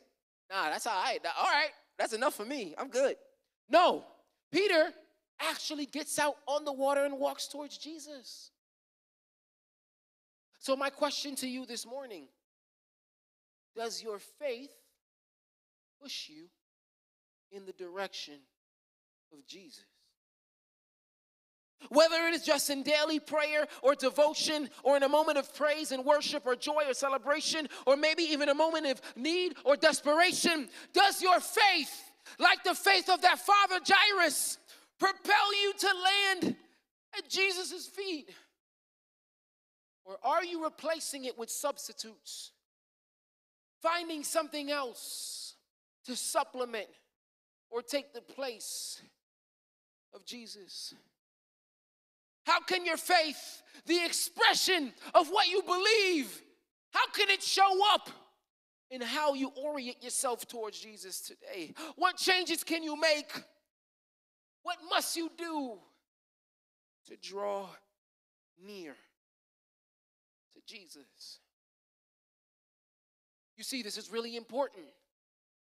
nah, 0.50 0.70
that's 0.70 0.86
all 0.86 1.02
right. 1.02 1.18
All 1.38 1.46
right, 1.46 1.70
that's 1.98 2.12
enough 2.12 2.34
for 2.34 2.44
me. 2.44 2.74
I'm 2.78 2.88
good. 2.88 3.16
No, 3.68 4.04
Peter 4.52 4.92
actually 5.40 5.86
gets 5.86 6.18
out 6.18 6.36
on 6.46 6.64
the 6.64 6.72
water 6.72 7.04
and 7.04 7.18
walks 7.18 7.48
towards 7.48 7.78
Jesus. 7.78 8.50
So, 10.58 10.76
my 10.76 10.90
question 10.90 11.34
to 11.36 11.48
you 11.48 11.66
this 11.66 11.86
morning 11.86 12.24
does 13.76 14.02
your 14.02 14.18
faith 14.18 14.70
push 16.00 16.28
you 16.28 16.46
in 17.50 17.66
the 17.66 17.72
direction 17.72 18.38
of 19.32 19.44
Jesus? 19.46 19.84
Whether 21.90 22.16
it 22.28 22.34
is 22.34 22.42
just 22.42 22.70
in 22.70 22.82
daily 22.82 23.20
prayer 23.20 23.66
or 23.82 23.94
devotion, 23.94 24.70
or 24.82 24.96
in 24.96 25.02
a 25.02 25.08
moment 25.08 25.38
of 25.38 25.54
praise 25.54 25.92
and 25.92 26.04
worship 26.04 26.46
or 26.46 26.56
joy 26.56 26.84
or 26.86 26.94
celebration, 26.94 27.68
or 27.86 27.96
maybe 27.96 28.22
even 28.22 28.48
a 28.48 28.54
moment 28.54 28.86
of 28.86 29.00
need 29.16 29.54
or 29.64 29.76
desperation, 29.76 30.68
does 30.92 31.20
your 31.20 31.40
faith, 31.40 32.12
like 32.38 32.64
the 32.64 32.74
faith 32.74 33.08
of 33.08 33.20
that 33.22 33.38
father 33.38 33.80
Jairus, 33.86 34.58
propel 34.98 35.54
you 35.62 35.72
to 35.78 35.88
land 36.42 36.56
at 37.18 37.28
Jesus' 37.28 37.86
feet? 37.86 38.30
Or 40.04 40.16
are 40.22 40.44
you 40.44 40.64
replacing 40.64 41.24
it 41.24 41.38
with 41.38 41.50
substitutes? 41.50 42.52
finding 43.84 44.24
something 44.24 44.70
else 44.70 45.56
to 46.06 46.16
supplement 46.16 46.88
or 47.70 47.82
take 47.82 48.14
the 48.14 48.22
place 48.22 49.02
of 50.14 50.24
Jesus. 50.24 50.94
How 52.44 52.60
can 52.60 52.84
your 52.84 52.96
faith, 52.96 53.62
the 53.86 54.04
expression 54.04 54.92
of 55.14 55.28
what 55.28 55.48
you 55.48 55.62
believe, 55.62 56.42
how 56.90 57.06
can 57.08 57.28
it 57.30 57.42
show 57.42 57.78
up 57.92 58.08
in 58.90 59.00
how 59.00 59.34
you 59.34 59.50
orient 59.56 60.02
yourself 60.02 60.46
towards 60.46 60.78
Jesus 60.78 61.20
today? 61.20 61.74
What 61.96 62.16
changes 62.16 62.62
can 62.62 62.82
you 62.82 62.98
make? 63.00 63.32
What 64.62 64.78
must 64.88 65.16
you 65.16 65.30
do 65.36 65.78
to 67.06 67.16
draw 67.16 67.68
near 68.64 68.94
to 70.52 70.60
Jesus? 70.66 71.40
You 73.56 73.64
see, 73.64 73.82
this 73.82 73.98
is 73.98 74.10
really 74.10 74.36
important 74.36 74.86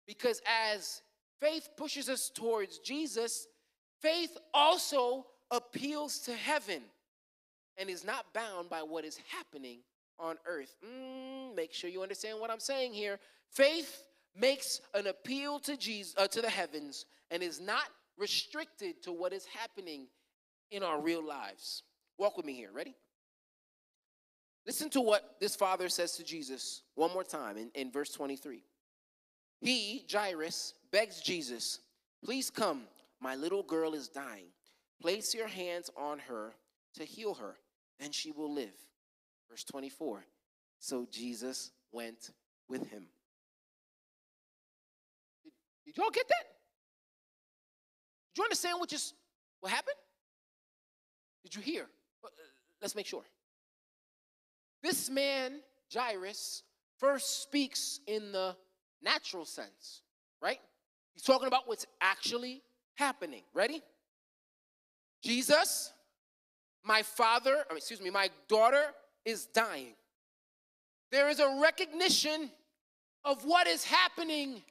because 0.07 0.41
as 0.71 1.03
faith 1.41 1.69
pushes 1.77 2.09
us 2.09 2.31
towards 2.35 2.79
Jesus, 2.79 3.47
faith 4.01 4.37
also 4.53 5.27
appeals 5.51 6.19
to 6.21 6.35
heaven 6.35 6.83
and 7.77 7.89
is 7.89 8.05
not 8.05 8.33
bound 8.35 8.69
by 8.69 8.83
what 8.83 9.05
is 9.05 9.19
happening 9.31 9.81
on 10.19 10.37
earth. 10.47 10.75
Mm, 10.85 11.55
make 11.55 11.73
sure 11.73 11.89
you 11.89 12.03
understand 12.03 12.41
what 12.41 12.51
I'm 12.51 12.61
saying 12.61 12.93
here. 12.93 13.19
Faith 13.51 14.05
makes 14.37 14.81
an 14.95 15.07
appeal 15.07 15.59
to 15.61 15.77
Jesus 15.77 16.15
uh, 16.17 16.27
to 16.29 16.43
the 16.43 16.51
heavens 16.51 17.07
and 17.31 17.43
is 17.43 17.61
not 17.61 17.89
restricted 18.17 19.03
to 19.03 19.13
what 19.13 19.33
is 19.33 19.47
happening 19.47 20.09
in 20.71 20.83
our 20.83 21.01
real 21.01 21.25
lives. 21.25 21.85
Walk 22.19 22.37
with 22.37 22.47
me 22.47 22.55
here. 22.55 22.71
Ready? 22.73 22.95
Listen 24.67 24.91
to 24.91 25.01
what 25.01 25.37
this 25.41 25.57
father 25.57 25.89
says 25.89 26.13
to 26.17 26.25
Jesus 26.25 26.83
one 26.95 27.13
more 27.13 27.25
time 27.25 27.57
in, 27.57 27.71
in 27.75 27.91
verse 27.91 28.11
23. 28.11 28.63
He, 29.61 30.05
Jairus, 30.11 30.75
begs 30.93 31.21
Jesus, 31.21 31.81
Please 32.25 32.51
come, 32.51 32.83
my 33.21 33.35
little 33.37 33.63
girl 33.63 33.95
is 33.95 34.09
dying. 34.09 34.49
Place 35.01 35.35
your 35.35 35.47
hands 35.47 35.91
on 35.97 36.19
her 36.21 36.55
to 36.95 37.05
heal 37.05 37.35
her, 37.35 37.57
and 38.01 38.15
she 38.15 38.33
will 38.33 38.53
live. 38.53 38.75
Verse 39.49 39.65
24. 39.65 40.25
So 40.81 41.07
Jesus 41.11 41.71
went 41.93 42.31
with 42.69 42.89
him. 42.89 43.07
Did, 45.45 45.53
did 45.87 45.97
y'all 45.97 46.11
get 46.11 46.29
that? 46.29 46.45
Did 48.35 48.41
you 48.41 48.45
understand 48.45 48.79
what 48.79 48.89
just 48.89 49.15
what 49.61 49.73
happened? 49.73 49.97
Did 51.43 51.55
you 51.55 51.63
hear? 51.63 51.87
Uh, 52.25 52.29
let's 52.81 52.95
make 52.95 53.07
sure. 53.07 53.25
This 54.83 55.11
man, 55.11 55.61
Jairus, 55.93 56.63
first 56.99 57.43
speaks 57.43 58.01
in 58.07 58.33
the 58.33 58.57
natural 59.03 59.45
sense, 59.45 60.03
right? 60.43 60.61
He's 61.15 61.23
talking 61.23 61.49
about 61.49 61.67
what's 61.67 61.87
actually 62.01 62.63
happening. 62.97 63.43
Ready? 63.55 63.83
Jesus, 65.29 65.93
my 66.83 67.03
father, 67.03 67.63
excuse 67.71 68.01
me, 68.01 68.09
my 68.09 68.31
daughter 68.49 68.83
is 69.27 69.45
dying. 69.45 69.93
There 71.13 71.29
is 71.29 71.39
a 71.39 71.59
recognition 71.61 72.51
of 73.27 73.45
what 73.45 73.67
is 73.67 73.85
happening 73.85 74.63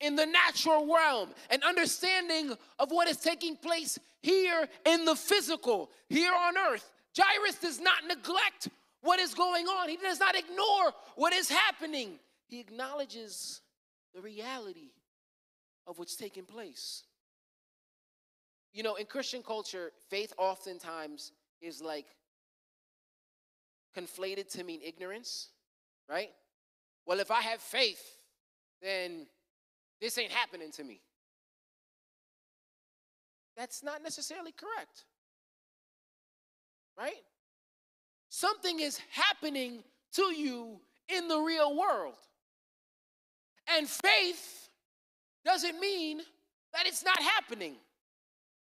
in 0.00 0.14
the 0.14 0.24
natural 0.24 0.86
realm, 0.94 1.30
an 1.50 1.64
understanding 1.64 2.52
of 2.78 2.92
what 2.92 3.08
is 3.08 3.16
taking 3.16 3.56
place 3.56 3.98
here 4.22 4.68
in 4.84 5.04
the 5.04 5.16
physical, 5.16 5.90
here 6.08 6.32
on 6.32 6.56
earth. 6.56 6.88
Jairus 7.18 7.56
does 7.56 7.80
not 7.80 8.06
neglect 8.06 8.68
what 9.00 9.18
is 9.18 9.34
going 9.34 9.66
on. 9.66 9.88
He 9.88 9.96
does 9.96 10.20
not 10.20 10.36
ignore 10.36 10.92
what 11.16 11.32
is 11.32 11.48
happening. 11.48 12.20
He 12.46 12.60
acknowledges 12.60 13.60
the 14.14 14.20
reality 14.20 14.92
of 15.84 15.98
what's 15.98 16.14
taking 16.14 16.44
place. 16.44 17.02
You 18.76 18.82
know, 18.82 18.96
in 18.96 19.06
Christian 19.06 19.42
culture, 19.42 19.90
faith 20.10 20.34
oftentimes 20.36 21.32
is 21.62 21.80
like 21.80 22.04
conflated 23.96 24.52
to 24.52 24.64
mean 24.64 24.80
ignorance, 24.84 25.48
right? 26.10 26.28
Well, 27.06 27.18
if 27.18 27.30
I 27.30 27.40
have 27.40 27.62
faith, 27.62 28.18
then 28.82 29.26
this 29.98 30.18
ain't 30.18 30.30
happening 30.30 30.70
to 30.72 30.84
me. 30.84 31.00
That's 33.56 33.82
not 33.82 34.02
necessarily 34.02 34.52
correct. 34.52 35.04
Right? 36.98 37.24
Something 38.28 38.80
is 38.80 39.00
happening 39.10 39.84
to 40.16 40.34
you 40.34 40.80
in 41.08 41.28
the 41.28 41.38
real 41.38 41.74
world. 41.74 42.18
And 43.74 43.88
faith 43.88 44.68
doesn't 45.46 45.80
mean 45.80 46.18
that 46.74 46.86
it's 46.86 47.02
not 47.02 47.18
happening. 47.22 47.76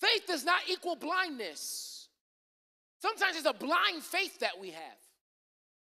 Faith 0.01 0.25
does 0.27 0.43
not 0.43 0.62
equal 0.67 0.96
blindness. 0.96 2.08
Sometimes 3.01 3.38
it's 3.38 3.46
a 3.46 3.53
blind 3.53 4.01
faith 4.01 4.39
that 4.39 4.60
we 4.60 4.72
have, 4.72 5.00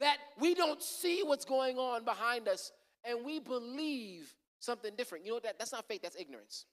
that 0.01 0.17
we 0.39 0.53
don't 0.53 0.81
see 0.81 1.21
what's 1.23 1.45
going 1.45 1.77
on 1.77 2.03
behind 2.03 2.49
us 2.49 2.71
and 3.05 3.25
we 3.25 3.39
believe 3.39 4.33
something 4.59 4.91
different. 4.97 5.25
You 5.25 5.31
know 5.31 5.39
that? 5.39 5.57
That's 5.57 5.71
not 5.71 5.87
faith, 5.87 6.01
that's 6.01 6.17
ignorance. 6.19 6.65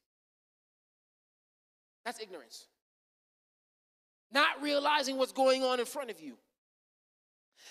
That's 2.05 2.21
ignorance. 2.21 2.67
Not 4.33 4.61
realizing 4.61 5.17
what's 5.17 5.33
going 5.33 5.63
on 5.63 5.79
in 5.79 5.87
front 5.87 6.11
of 6.11 6.21
you. 6.21 6.37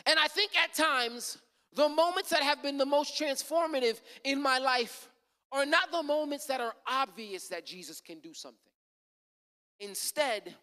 And 0.06 0.18
I 0.20 0.28
think 0.28 0.52
at 0.58 0.74
times, 0.74 1.38
the 1.74 1.90
moments 1.90 2.30
that 2.30 2.42
have 2.42 2.64
been 2.64 2.78
the 2.78 2.86
most 2.86 3.20
transformative 3.20 4.00
in 4.24 4.42
my 4.42 4.58
life 4.58 5.10
are 5.52 5.66
not 5.66 5.92
the 5.92 6.04
moments 6.04 6.46
that 6.46 6.62
are 6.62 6.74
obvious 6.88 7.48
that 7.50 7.66
Jesus 7.66 8.00
can 8.00 8.20
do 8.20 8.34
something. 8.34 8.69
Instead, 9.80 10.56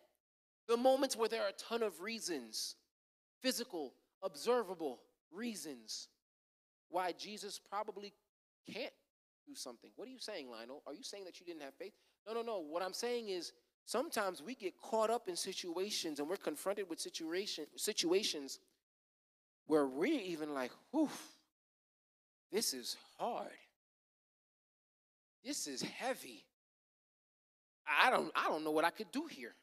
the 0.69 0.77
moments 0.77 1.17
where 1.17 1.29
there 1.29 1.43
are 1.43 1.49
a 1.49 1.53
ton 1.53 1.83
of 1.83 2.01
reasons, 2.01 2.77
physical, 3.41 3.95
observable 4.23 5.01
reasons, 5.33 6.09
why 6.89 7.13
Jesus 7.13 7.61
probably 7.71 8.13
can't 8.73 8.93
do 9.47 9.55
something. 9.55 9.91
What 9.97 10.09
are 10.09 10.11
you 10.11 10.19
saying, 10.19 10.51
Lionel? 10.51 10.83
Are 10.87 10.95
you 10.95 11.03
saying 11.03 11.25
that 11.25 11.41
you 11.41 11.47
didn't 11.47 11.63
have 11.63 11.75
faith? 11.75 11.93
No, 12.27 12.35
no, 12.35 12.43
no. 12.43 12.59
What 12.59 12.83
I'm 12.83 12.93
saying 12.93 13.29
is 13.29 13.53
sometimes 13.85 14.43
we 14.43 14.55
get 14.55 14.77
caught 14.81 15.11
up 15.11 15.29
in 15.29 15.37
situations 15.37 16.19
and 16.19 16.29
we're 16.29 16.37
confronted 16.37 16.89
with 16.91 17.01
situation, 17.01 17.67
situations 17.77 18.59
where 19.67 19.87
we're 19.87 20.21
even 20.21 20.53
like, 20.55 20.73
whew, 20.91 21.09
this 22.53 22.75
is 22.75 22.97
hard. 23.19 23.49
This 25.45 25.67
is 25.67 25.83
heavy. 25.83 26.45
I 27.87 28.11
don't, 28.11 28.31
I 28.35 28.45
don't 28.49 28.65
know 28.65 28.71
what 28.71 28.85
I 28.85 28.91
could 28.91 29.11
do 29.13 29.27
here. 29.31 29.55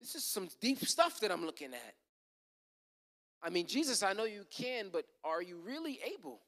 This 0.00 0.14
is 0.14 0.24
some 0.24 0.48
deep 0.60 0.78
stuff 0.84 1.20
that 1.20 1.30
I'm 1.30 1.44
looking 1.44 1.72
at. 1.72 1.94
I 3.42 3.50
mean, 3.50 3.66
Jesus, 3.66 4.02
I 4.02 4.12
know 4.12 4.24
you 4.24 4.44
can, 4.50 4.88
but 4.92 5.04
are 5.24 5.42
you 5.42 5.58
really 5.64 5.98
able? 6.16 6.40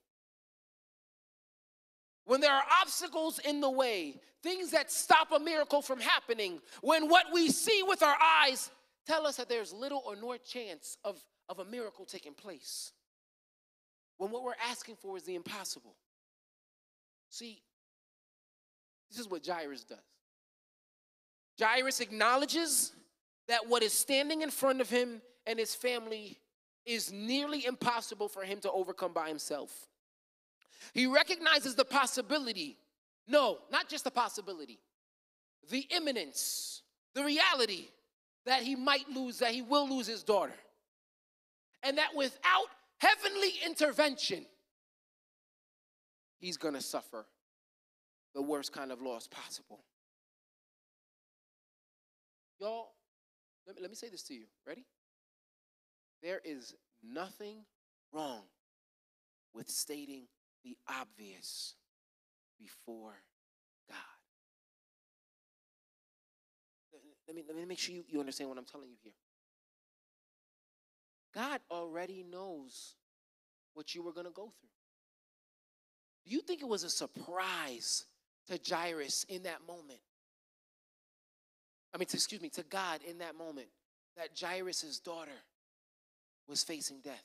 When 2.24 2.40
there 2.40 2.52
are 2.52 2.64
obstacles 2.82 3.38
in 3.38 3.60
the 3.60 3.70
way, 3.70 4.20
things 4.42 4.70
that 4.72 4.90
stop 4.90 5.32
a 5.32 5.38
miracle 5.38 5.80
from 5.80 6.00
happening, 6.00 6.60
when 6.82 7.08
what 7.08 7.26
we 7.32 7.50
see 7.50 7.82
with 7.86 8.02
our 8.02 8.16
eyes 8.20 8.70
tell 9.06 9.26
us 9.26 9.36
that 9.36 9.48
there's 9.48 9.72
little 9.72 10.02
or 10.06 10.14
no 10.14 10.36
chance 10.36 10.98
of, 11.04 11.18
of 11.48 11.58
a 11.58 11.64
miracle 11.64 12.04
taking 12.04 12.34
place, 12.34 12.92
when 14.18 14.30
what 14.30 14.42
we're 14.42 14.52
asking 14.70 14.96
for 14.96 15.16
is 15.16 15.22
the 15.22 15.34
impossible. 15.34 15.94
See, 17.30 17.62
this 19.10 19.18
is 19.18 19.28
what 19.28 19.46
Jairus 19.46 19.84
does. 19.84 19.98
Jairus 21.60 22.00
acknowledges 22.00 22.92
that 23.48 23.68
what 23.68 23.82
is 23.82 23.92
standing 23.92 24.42
in 24.42 24.50
front 24.50 24.80
of 24.80 24.88
him 24.88 25.20
and 25.46 25.58
his 25.58 25.74
family 25.74 26.38
is 26.86 27.12
nearly 27.12 27.66
impossible 27.66 28.28
for 28.28 28.42
him 28.42 28.60
to 28.60 28.70
overcome 28.70 29.12
by 29.12 29.28
himself. 29.28 29.88
He 30.94 31.06
recognizes 31.06 31.74
the 31.74 31.84
possibility, 31.84 32.78
no, 33.26 33.58
not 33.70 33.88
just 33.88 34.04
the 34.04 34.10
possibility, 34.10 34.78
the 35.70 35.86
imminence, 35.94 36.82
the 37.14 37.24
reality 37.24 37.88
that 38.46 38.62
he 38.62 38.76
might 38.76 39.08
lose, 39.08 39.38
that 39.40 39.50
he 39.50 39.62
will 39.62 39.88
lose 39.88 40.06
his 40.06 40.22
daughter. 40.22 40.54
And 41.82 41.98
that 41.98 42.14
without 42.14 42.68
heavenly 42.98 43.52
intervention, 43.64 44.46
he's 46.40 46.56
gonna 46.56 46.80
suffer 46.80 47.26
the 48.34 48.42
worst 48.42 48.72
kind 48.72 48.92
of 48.92 49.02
loss 49.02 49.26
possible. 49.26 49.80
Y'all, 52.60 52.88
let 53.66 53.76
me, 53.76 53.82
let 53.82 53.90
me 53.90 53.96
say 53.96 54.08
this 54.08 54.22
to 54.24 54.34
you. 54.34 54.44
Ready? 54.66 54.84
There 56.22 56.40
is 56.44 56.74
nothing 57.02 57.58
wrong 58.12 58.42
with 59.54 59.68
stating 59.68 60.24
the 60.64 60.76
obvious 60.88 61.74
before 62.58 63.14
God. 63.88 63.96
Let 67.26 67.36
me, 67.36 67.42
let 67.46 67.56
me 67.56 67.64
make 67.66 67.78
sure 67.78 67.94
you, 67.94 68.04
you 68.08 68.20
understand 68.20 68.48
what 68.48 68.58
I'm 68.58 68.64
telling 68.64 68.88
you 68.88 68.96
here. 69.02 69.12
God 71.34 71.60
already 71.70 72.24
knows 72.28 72.94
what 73.74 73.94
you 73.94 74.02
were 74.02 74.12
going 74.12 74.26
to 74.26 74.32
go 74.32 74.44
through. 74.58 74.68
Do 76.24 76.32
you 76.32 76.40
think 76.40 76.62
it 76.62 76.68
was 76.68 76.84
a 76.84 76.90
surprise 76.90 78.06
to 78.48 78.58
Jairus 78.66 79.24
in 79.28 79.42
that 79.42 79.60
moment? 79.66 80.00
I 81.94 81.98
mean, 81.98 82.06
to, 82.06 82.16
excuse 82.16 82.40
me, 82.40 82.50
to 82.50 82.62
God 82.64 83.00
in 83.08 83.18
that 83.18 83.36
moment 83.36 83.68
that 84.16 84.30
Jairus' 84.38 85.00
daughter 85.00 85.30
was 86.48 86.62
facing 86.62 87.00
death? 87.00 87.24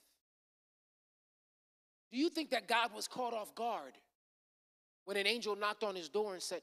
Do 2.12 2.17
you 2.19 2.30
think 2.30 2.52
that 2.52 2.67
God 2.67 2.93
was 2.93 3.08
caught 3.08 3.34
off 3.34 3.56
guard 3.56 3.93
when 5.06 5.17
an 5.17 5.26
angel 5.26 5.56
knocked 5.56 5.84
on 5.84 5.95
his 5.95 6.10
door 6.10 6.34
and 6.34 6.41
said, 6.41 6.62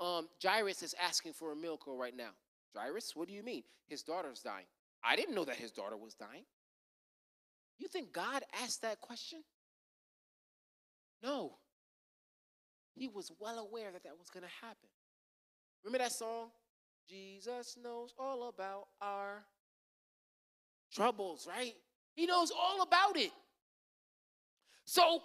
um, 0.00 0.28
Jairus 0.42 0.82
is 0.82 0.94
asking 1.00 1.34
for 1.34 1.52
a 1.52 1.56
miracle 1.56 1.96
right 1.96 2.16
now? 2.16 2.30
Jairus, 2.76 3.14
what 3.14 3.28
do 3.28 3.34
you 3.34 3.42
mean? 3.42 3.62
His 3.86 4.02
daughter's 4.02 4.40
dying. 4.40 4.66
I 5.04 5.16
didn't 5.16 5.34
know 5.34 5.44
that 5.44 5.56
his 5.56 5.70
daughter 5.70 5.96
was 5.96 6.14
dying. 6.14 6.44
You 7.78 7.88
think 7.88 8.12
God 8.12 8.42
asked 8.62 8.82
that 8.82 9.00
question? 9.00 9.42
No. 11.22 11.58
He 12.94 13.08
was 13.08 13.30
well 13.38 13.58
aware 13.58 13.90
that 13.92 14.02
that 14.04 14.18
was 14.18 14.30
going 14.30 14.44
to 14.44 14.66
happen. 14.66 14.88
Remember 15.84 16.04
that 16.04 16.12
song? 16.12 16.50
Jesus 17.08 17.76
knows 17.82 18.14
all 18.18 18.48
about 18.48 18.88
our 19.00 19.44
troubles, 20.92 21.46
right? 21.48 21.74
He 22.14 22.26
knows 22.26 22.50
all 22.50 22.82
about 22.82 23.16
it. 23.16 23.32
So, 24.84 25.22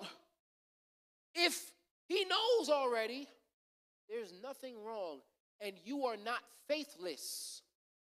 if 1.35 1.71
he 2.07 2.25
knows 2.25 2.69
already, 2.69 3.27
there's 4.09 4.33
nothing 4.41 4.75
wrong, 4.83 5.19
and 5.61 5.73
you 5.83 6.05
are 6.05 6.17
not 6.17 6.39
faithless 6.67 7.61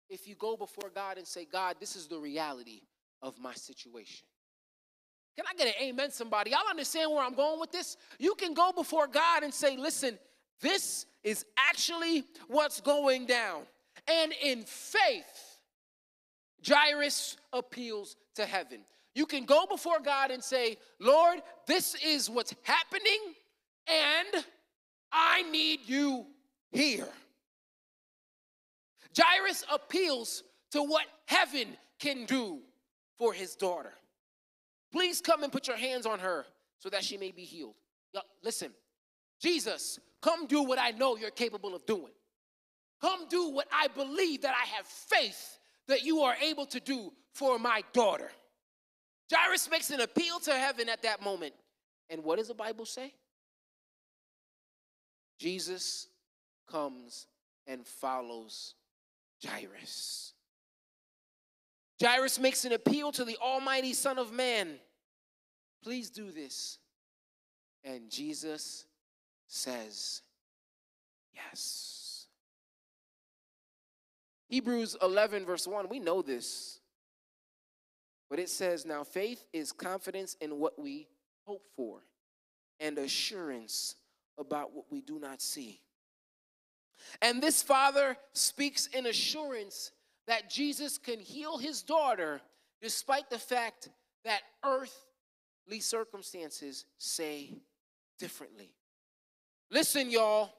if 0.08 0.26
you 0.26 0.34
go 0.34 0.56
before 0.56 0.90
God 0.94 1.18
and 1.18 1.26
say, 1.26 1.46
God, 1.50 1.76
this 1.80 1.96
is 1.96 2.06
the 2.06 2.18
reality 2.18 2.82
of 3.22 3.38
my 3.38 3.54
situation. 3.54 4.26
Can 5.36 5.46
I 5.48 5.54
get 5.54 5.68
an 5.68 5.82
amen, 5.82 6.10
somebody? 6.10 6.50
Y'all 6.50 6.60
understand 6.68 7.10
where 7.10 7.24
I'm 7.24 7.34
going 7.34 7.58
with 7.58 7.72
this? 7.72 7.96
You 8.18 8.34
can 8.34 8.52
go 8.52 8.72
before 8.72 9.06
God 9.06 9.42
and 9.42 9.54
say, 9.54 9.76
listen, 9.76 10.18
this 10.62 11.04
is 11.22 11.44
actually 11.58 12.24
what's 12.48 12.80
going 12.80 13.26
down. 13.26 13.62
And 14.08 14.32
in 14.42 14.62
faith, 14.62 15.58
Jairus 16.66 17.36
appeals 17.52 18.16
to 18.36 18.46
heaven. 18.46 18.80
You 19.14 19.26
can 19.26 19.44
go 19.44 19.66
before 19.66 20.00
God 20.00 20.30
and 20.30 20.42
say, 20.42 20.78
Lord, 20.98 21.42
this 21.66 21.94
is 22.02 22.30
what's 22.30 22.54
happening, 22.62 23.34
and 23.86 24.44
I 25.12 25.42
need 25.50 25.80
you 25.84 26.24
here. 26.70 27.08
Jairus 29.14 29.64
appeals 29.70 30.42
to 30.70 30.82
what 30.82 31.04
heaven 31.26 31.68
can 31.98 32.24
do 32.24 32.60
for 33.18 33.34
his 33.34 33.54
daughter. 33.54 33.92
Please 34.92 35.20
come 35.20 35.42
and 35.42 35.52
put 35.52 35.68
your 35.68 35.76
hands 35.76 36.06
on 36.06 36.18
her 36.20 36.46
so 36.78 36.88
that 36.88 37.04
she 37.04 37.18
may 37.18 37.30
be 37.30 37.42
healed. 37.42 37.74
Listen, 38.42 38.72
Jesus, 39.42 39.98
come 40.20 40.46
do 40.46 40.62
what 40.62 40.78
I 40.78 40.92
know 40.92 41.16
you're 41.16 41.30
capable 41.30 41.74
of 41.74 41.84
doing. 41.84 42.12
Come 43.00 43.26
do 43.28 43.50
what 43.50 43.66
I 43.72 43.88
believe 43.88 44.42
that 44.42 44.54
I 44.54 44.66
have 44.76 44.86
faith 44.86 45.58
that 45.88 46.04
you 46.04 46.20
are 46.20 46.36
able 46.36 46.66
to 46.66 46.78
do 46.78 47.12
for 47.34 47.58
my 47.58 47.82
daughter. 47.92 48.30
Jairus 49.32 49.68
makes 49.70 49.90
an 49.90 50.00
appeal 50.00 50.38
to 50.40 50.52
heaven 50.52 50.88
at 50.88 51.02
that 51.02 51.22
moment. 51.22 51.54
And 52.08 52.22
what 52.22 52.38
does 52.38 52.48
the 52.48 52.54
Bible 52.54 52.84
say? 52.84 53.12
Jesus 55.38 56.06
comes 56.70 57.26
and 57.66 57.84
follows 57.84 58.74
Jairus. 59.44 60.34
Jairus 62.00 62.38
makes 62.38 62.64
an 62.64 62.72
appeal 62.72 63.10
to 63.12 63.24
the 63.24 63.36
Almighty 63.42 63.92
Son 63.92 64.18
of 64.18 64.32
Man. 64.32 64.78
Please 65.82 66.10
do 66.10 66.30
this. 66.30 66.78
And 67.84 68.10
Jesus 68.10 68.84
says, 69.52 70.22
Yes. 71.34 72.26
Hebrews 74.48 74.96
11, 75.00 75.46
verse 75.46 75.66
1, 75.66 75.88
we 75.88 75.98
know 75.98 76.22
this. 76.22 76.80
But 78.28 78.38
it 78.38 78.48
says, 78.48 78.86
Now 78.86 79.04
faith 79.04 79.44
is 79.52 79.72
confidence 79.72 80.36
in 80.40 80.58
what 80.58 80.80
we 80.80 81.08
hope 81.46 81.66
for 81.76 82.00
and 82.80 82.98
assurance 82.98 83.96
about 84.38 84.74
what 84.74 84.86
we 84.90 85.00
do 85.00 85.18
not 85.18 85.42
see. 85.42 85.80
And 87.20 87.42
this 87.42 87.62
father 87.62 88.16
speaks 88.32 88.86
in 88.86 89.06
assurance 89.06 89.90
that 90.26 90.48
Jesus 90.48 90.98
can 90.98 91.20
heal 91.20 91.58
his 91.58 91.82
daughter 91.82 92.40
despite 92.80 93.28
the 93.28 93.38
fact 93.38 93.88
that 94.24 94.40
earthly 94.64 95.80
circumstances 95.80 96.84
say 96.98 97.54
differently. 98.18 98.70
Listen, 99.72 100.10
y'all, 100.10 100.52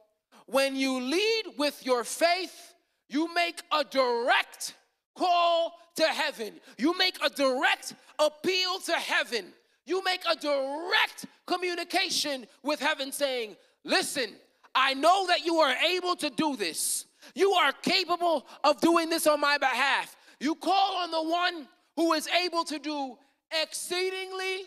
when 0.47 0.75
you 0.75 0.99
lead 0.99 1.43
with 1.57 1.85
your 1.85 2.03
faith, 2.03 2.73
you 3.07 3.31
make 3.35 3.61
a 3.71 3.83
direct 3.83 4.73
call 5.15 5.73
to 5.95 6.03
heaven. 6.03 6.53
You 6.79 6.97
make 6.97 7.17
a 7.23 7.29
direct 7.29 7.93
appeal 8.17 8.79
to 8.79 8.93
heaven. 8.93 9.53
You 9.85 10.03
make 10.03 10.21
a 10.27 10.35
direct 10.35 11.25
communication 11.45 12.47
with 12.63 12.79
heaven 12.79 13.11
saying, 13.11 13.55
Listen, 13.85 14.31
I 14.73 14.95
know 14.95 15.27
that 15.27 15.45
you 15.45 15.57
are 15.57 15.75
able 15.75 16.15
to 16.15 16.31
do 16.31 16.55
this. 16.55 17.05
You 17.35 17.51
are 17.51 17.71
capable 17.71 18.47
of 18.63 18.81
doing 18.81 19.11
this 19.11 19.27
on 19.27 19.39
my 19.39 19.59
behalf. 19.59 20.15
You 20.39 20.55
call 20.55 20.97
on 20.97 21.11
the 21.11 21.21
one 21.21 21.67
who 21.95 22.13
is 22.13 22.27
able 22.43 22.63
to 22.63 22.79
do 22.79 23.17
exceedingly 23.61 24.63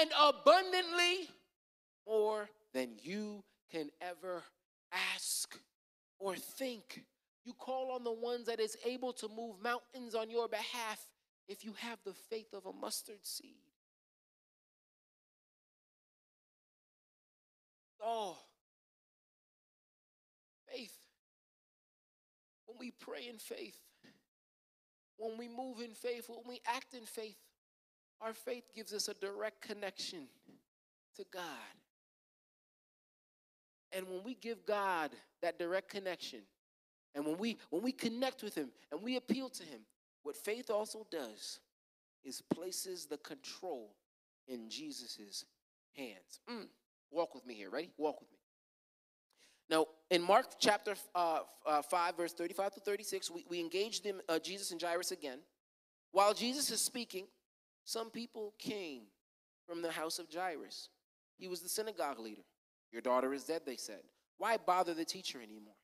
and 0.00 0.10
abundantly 0.20 1.28
more 2.06 2.50
than 2.72 2.90
you 3.02 3.19
ever 4.10 4.42
ask 5.14 5.58
or 6.18 6.36
think. 6.36 7.04
You 7.44 7.52
call 7.54 7.92
on 7.92 8.04
the 8.04 8.12
ones 8.12 8.46
that 8.46 8.60
is 8.60 8.76
able 8.84 9.12
to 9.14 9.28
move 9.28 9.56
mountains 9.62 10.14
on 10.14 10.30
your 10.30 10.48
behalf 10.48 11.00
if 11.48 11.64
you 11.64 11.72
have 11.78 11.98
the 12.04 12.12
faith 12.12 12.52
of 12.52 12.66
a 12.66 12.72
mustard 12.72 13.20
seed. 13.22 13.56
Oh, 18.02 18.36
faith. 20.70 20.94
When 22.66 22.78
we 22.78 22.92
pray 22.92 23.28
in 23.28 23.38
faith, 23.38 23.78
when 25.16 25.36
we 25.36 25.48
move 25.48 25.80
in 25.80 25.94
faith, 25.94 26.28
when 26.28 26.46
we 26.46 26.60
act 26.66 26.94
in 26.94 27.04
faith, 27.04 27.36
our 28.20 28.32
faith 28.32 28.64
gives 28.74 28.92
us 28.92 29.08
a 29.08 29.14
direct 29.14 29.60
connection 29.60 30.28
to 31.16 31.24
God. 31.32 31.42
And 33.92 34.06
when 34.08 34.22
we 34.24 34.34
give 34.34 34.64
God 34.66 35.10
that 35.42 35.58
direct 35.58 35.88
connection, 35.88 36.40
and 37.14 37.26
when 37.26 37.38
we 37.38 37.58
when 37.70 37.82
we 37.82 37.92
connect 37.92 38.42
with 38.42 38.54
him 38.54 38.70
and 38.92 39.02
we 39.02 39.16
appeal 39.16 39.48
to 39.48 39.64
him, 39.64 39.80
what 40.22 40.36
faith 40.36 40.70
also 40.70 41.06
does 41.10 41.60
is 42.24 42.42
places 42.54 43.06
the 43.06 43.16
control 43.18 43.94
in 44.46 44.68
Jesus's 44.68 45.44
hands. 45.96 46.40
Mm. 46.48 46.66
Walk 47.10 47.34
with 47.34 47.46
me 47.46 47.54
here. 47.54 47.70
Ready? 47.70 47.90
Walk 47.96 48.20
with 48.20 48.30
me. 48.30 48.38
Now, 49.68 49.86
in 50.10 50.20
Mark 50.20 50.46
chapter 50.58 50.94
uh, 51.14 51.40
uh, 51.64 51.82
5, 51.82 52.16
verse 52.16 52.32
35 52.32 52.74
to 52.74 52.80
36, 52.80 53.30
we, 53.30 53.44
we 53.48 53.60
engage 53.60 54.02
them, 54.02 54.20
uh, 54.28 54.40
Jesus 54.40 54.72
and 54.72 54.82
Jairus 54.82 55.12
again. 55.12 55.38
While 56.10 56.34
Jesus 56.34 56.70
is 56.72 56.80
speaking, 56.80 57.26
some 57.84 58.10
people 58.10 58.52
came 58.58 59.02
from 59.66 59.80
the 59.80 59.92
house 59.92 60.18
of 60.18 60.26
Jairus. 60.32 60.88
He 61.38 61.46
was 61.46 61.60
the 61.60 61.68
synagogue 61.68 62.18
leader. 62.18 62.42
Your 62.92 63.02
daughter 63.02 63.32
is 63.32 63.44
dead, 63.44 63.62
they 63.64 63.76
said. 63.76 64.00
Why 64.38 64.56
bother 64.56 64.94
the 64.94 65.04
teacher 65.04 65.38
anymore? 65.42 65.74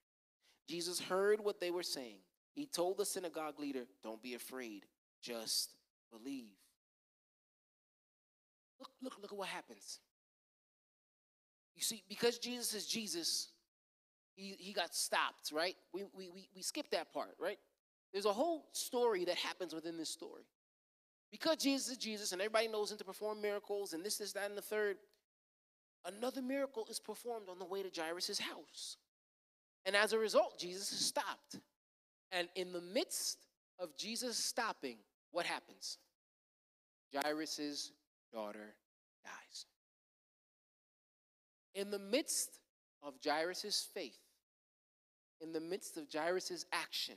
Jesus 0.69 1.01
heard 1.01 1.41
what 1.41 1.61
they 1.61 1.71
were 1.71 1.83
saying. 1.83 2.19
He 2.55 2.67
told 2.67 2.99
the 2.99 3.05
synagogue 3.05 3.61
leader, 3.61 3.85
Don't 4.03 4.23
be 4.23 4.35
afraid, 4.35 4.87
just 5.23 5.75
believe. 6.11 6.57
Look, 8.81 8.91
look, 9.03 9.17
look 9.21 9.33
at 9.33 9.39
what 9.39 9.49
happens. 9.49 10.01
You 11.77 11.83
see, 11.83 12.03
because 12.09 12.39
Jesus 12.39 12.75
is 12.75 12.87
Jesus, 12.87 13.49
he, 14.35 14.57
he 14.59 14.73
got 14.73 14.95
stopped, 14.95 15.53
right? 15.53 15.77
We, 15.93 16.05
we, 16.17 16.31
we, 16.31 16.49
we 16.55 16.63
skipped 16.63 16.93
that 16.93 17.13
part, 17.13 17.37
right? 17.39 17.59
There's 18.13 18.25
a 18.25 18.33
whole 18.33 18.67
story 18.73 19.27
that 19.27 19.37
happens 19.37 19.75
within 19.75 19.99
this 19.99 20.09
story. 20.09 20.45
Because 21.31 21.57
Jesus 21.57 21.91
is 21.91 21.99
Jesus 21.99 22.33
and 22.33 22.41
everybody 22.41 22.69
knows 22.69 22.91
him 22.91 22.99
to 22.99 23.05
perform 23.05 23.43
miracles 23.43 23.93
and 23.93 24.05
this, 24.05 24.17
this, 24.17 24.33
that, 24.33 24.49
and 24.49 24.57
the 24.57 24.63
third, 24.63 24.97
another 26.07 26.43
miracle 26.43 26.87
is 26.91 27.01
performed 27.01 27.49
on 27.49 27.59
the 27.59 27.65
way 27.65 27.83
to 27.83 27.91
Jairus' 28.01 28.39
house. 28.39 28.97
And 29.85 29.95
as 29.95 30.13
a 30.13 30.19
result, 30.19 30.59
Jesus 30.59 30.93
is 30.93 31.05
stopped. 31.05 31.61
And 32.33 32.49
in 32.55 32.73
the 32.73 32.81
midst 32.81 33.39
of 33.79 33.97
Jesus 33.97 34.37
stopping, 34.37 34.97
what 35.31 35.47
happens? 35.47 35.99
Jairus' 37.15 37.93
daughter 38.33 38.75
dies. 39.25 39.67
In 41.75 41.91
the 41.91 41.99
midst 41.99 42.59
of 43.03 43.15
Jairus' 43.25 43.87
faith, 43.95 44.19
in 45.41 45.53
the 45.53 45.61
midst 45.61 45.97
of 45.97 46.07
Jairus' 46.13 46.65
action, 46.73 47.17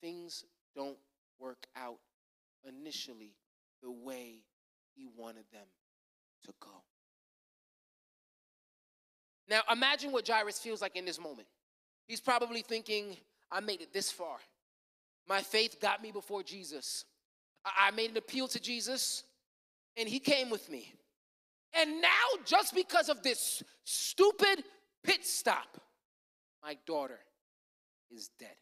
things 0.00 0.44
don't 0.74 0.98
work 1.38 1.66
out 1.76 1.98
initially 2.68 3.32
the 3.82 3.90
way 3.90 4.40
he 4.94 5.06
wanted 5.16 5.44
them 5.52 5.66
to 6.44 6.52
go. 6.60 6.82
Now, 9.48 9.62
imagine 9.70 10.12
what 10.12 10.26
Jairus 10.26 10.58
feels 10.58 10.80
like 10.80 10.96
in 10.96 11.04
this 11.04 11.20
moment. 11.20 11.48
He's 12.06 12.20
probably 12.20 12.62
thinking, 12.62 13.16
I 13.50 13.60
made 13.60 13.80
it 13.80 13.92
this 13.92 14.10
far. 14.10 14.36
My 15.28 15.42
faith 15.42 15.80
got 15.80 16.02
me 16.02 16.12
before 16.12 16.42
Jesus. 16.42 17.04
I 17.64 17.90
made 17.90 18.10
an 18.10 18.16
appeal 18.16 18.48
to 18.48 18.60
Jesus, 18.60 19.24
and 19.96 20.08
he 20.08 20.18
came 20.18 20.50
with 20.50 20.70
me. 20.70 20.92
And 21.74 22.00
now, 22.00 22.08
just 22.44 22.74
because 22.74 23.08
of 23.08 23.22
this 23.22 23.62
stupid 23.84 24.64
pit 25.04 25.26
stop, 25.26 25.80
my 26.62 26.76
daughter 26.86 27.18
is 28.10 28.30
dead. 28.38 28.56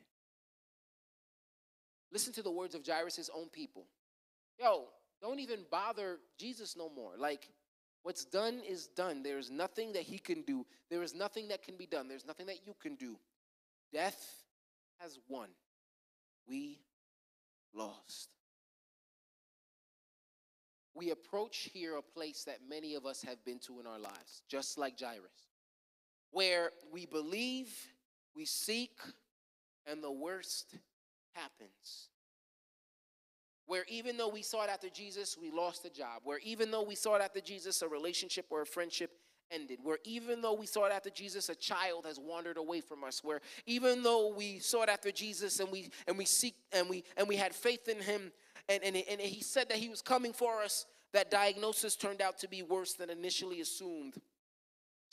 Listen 2.12 2.32
to 2.34 2.42
the 2.42 2.50
words 2.50 2.74
of 2.74 2.86
Jairus' 2.86 3.30
own 3.34 3.48
people. 3.48 3.86
Yo, 4.58 4.84
don't 5.20 5.40
even 5.40 5.60
bother 5.70 6.18
Jesus 6.38 6.76
no 6.76 6.88
more. 6.88 7.12
Like, 7.18 7.48
what's 8.08 8.24
done 8.24 8.62
is 8.66 8.86
done. 8.86 9.22
There's 9.22 9.50
nothing 9.50 9.92
that 9.92 10.04
he 10.04 10.16
can 10.18 10.40
do. 10.40 10.64
There 10.88 11.02
is 11.02 11.14
nothing 11.14 11.48
that 11.48 11.62
can 11.62 11.76
be 11.76 11.84
done. 11.84 12.08
There's 12.08 12.24
nothing 12.24 12.46
that 12.46 12.66
you 12.66 12.74
can 12.80 12.94
do. 12.94 13.18
Death 13.92 14.46
has 14.98 15.18
won. 15.28 15.48
We 16.48 16.78
lost. 17.74 18.30
We 20.94 21.10
approach 21.10 21.68
here 21.74 21.98
a 21.98 22.02
place 22.02 22.44
that 22.44 22.60
many 22.66 22.94
of 22.94 23.04
us 23.04 23.20
have 23.24 23.44
been 23.44 23.58
to 23.66 23.78
in 23.78 23.86
our 23.86 23.98
lives, 23.98 24.40
just 24.48 24.78
like 24.78 24.98
Jairus 24.98 25.48
where 26.30 26.70
we 26.90 27.06
believe, 27.06 27.68
we 28.34 28.44
seek, 28.44 28.98
and 29.86 30.02
the 30.02 30.10
worst 30.10 30.76
happens. 31.34 32.08
Where 33.68 33.84
even 33.88 34.16
though 34.16 34.28
we 34.30 34.42
sought 34.42 34.70
after 34.70 34.88
Jesus, 34.88 35.36
we 35.40 35.50
lost 35.50 35.84
a 35.84 35.90
job. 35.90 36.22
Where 36.24 36.40
even 36.42 36.70
though 36.70 36.82
we 36.82 36.94
sought 36.94 37.20
after 37.20 37.40
Jesus, 37.40 37.82
a 37.82 37.88
relationship 37.88 38.46
or 38.48 38.62
a 38.62 38.66
friendship 38.66 39.10
ended. 39.50 39.78
Where 39.82 39.98
even 40.04 40.40
though 40.40 40.54
we 40.54 40.64
sought 40.64 40.90
after 40.90 41.10
Jesus, 41.10 41.50
a 41.50 41.54
child 41.54 42.06
has 42.06 42.18
wandered 42.18 42.56
away 42.56 42.80
from 42.80 43.04
us. 43.04 43.22
Where 43.22 43.42
even 43.66 44.02
though 44.02 44.34
we 44.34 44.58
sought 44.58 44.88
after 44.88 45.12
Jesus 45.12 45.60
and 45.60 45.70
we 45.70 45.90
and 46.06 46.16
we 46.16 46.24
seek 46.24 46.54
and 46.72 46.88
we 46.88 47.04
and 47.18 47.28
we 47.28 47.36
had 47.36 47.54
faith 47.54 47.88
in 47.88 48.00
him 48.00 48.32
and, 48.70 48.82
and, 48.82 48.96
and 48.96 49.20
he 49.20 49.42
said 49.42 49.68
that 49.68 49.78
he 49.78 49.90
was 49.90 50.00
coming 50.00 50.32
for 50.32 50.62
us, 50.62 50.86
that 51.12 51.30
diagnosis 51.30 51.94
turned 51.94 52.22
out 52.22 52.38
to 52.38 52.48
be 52.48 52.62
worse 52.62 52.94
than 52.94 53.10
initially 53.10 53.60
assumed. 53.60 54.14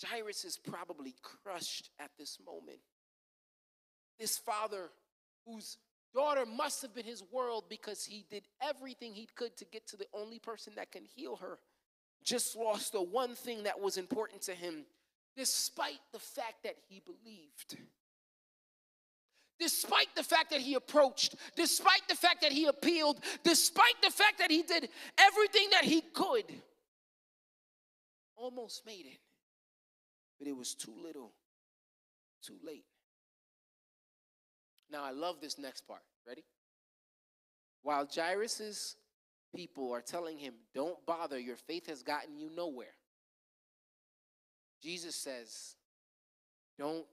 Jairus 0.02 0.46
is 0.46 0.58
probably 0.58 1.14
crushed 1.22 1.90
at 2.00 2.12
this 2.18 2.38
moment. 2.46 2.80
This 4.18 4.38
father, 4.38 4.92
whose 5.46 5.78
daughter 6.16 6.46
must 6.46 6.82
have 6.82 6.94
been 6.96 7.06
his 7.06 7.24
world 7.32 7.66
because 7.70 8.06
he 8.06 8.26
did 8.30 8.44
everything 8.62 9.14
he 9.14 9.28
could 9.36 9.56
to 9.58 9.66
get 9.66 9.88
to 9.88 9.98
the 9.98 10.08
only 10.14 10.40
person 10.40 10.74
that 10.76 10.92
can 10.92 11.04
heal 11.04 11.36
her, 11.36 11.60
just 12.24 12.56
lost 12.56 12.94
the 12.94 13.02
one 13.02 13.36
thing 13.36 13.64
that 13.64 13.80
was 13.80 13.98
important 13.98 14.42
to 14.44 14.54
him, 14.54 14.86
despite 15.36 16.00
the 16.12 16.20
fact 16.20 16.64
that 16.64 16.76
he 16.88 17.02
believed. 17.06 17.78
Despite 19.60 20.08
the 20.16 20.24
fact 20.24 20.50
that 20.52 20.60
he 20.60 20.74
approached, 20.74 21.36
despite 21.56 22.02
the 22.10 22.16
fact 22.16 22.42
that 22.42 22.52
he 22.52 22.66
appealed, 22.66 23.22
despite 23.44 24.02
the 24.02 24.10
fact 24.10 24.40
that 24.40 24.52
he 24.52 24.64
did 24.64 24.90
everything 25.18 25.70
that 25.72 25.86
he 25.86 26.02
could, 26.02 26.46
almost 28.38 28.86
made 28.86 29.06
it 29.06 29.20
but 30.38 30.48
it 30.48 30.56
was 30.56 30.74
too 30.74 30.94
little, 31.02 31.32
too 32.44 32.58
late. 32.64 32.86
Now, 34.92 35.04
I 35.04 35.12
love 35.12 35.42
this 35.42 35.58
next 35.58 35.88
part. 35.88 36.02
Ready? 36.28 36.44
While 37.82 38.08
Jairus' 38.14 38.96
people 39.56 39.92
are 39.92 40.02
telling 40.02 40.38
him, 40.38 40.54
Don't 40.74 41.04
bother, 41.06 41.40
your 41.40 41.56
faith 41.56 41.88
has 41.88 42.04
gotten 42.04 42.38
you 42.38 42.50
nowhere, 42.56 42.96
Jesus 44.82 45.16
says, 45.16 45.76
Don't 46.78 47.06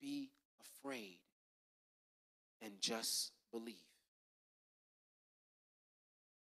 be 0.00 0.30
afraid 0.60 1.18
and 2.62 2.72
just 2.80 3.32
believe. 3.52 3.74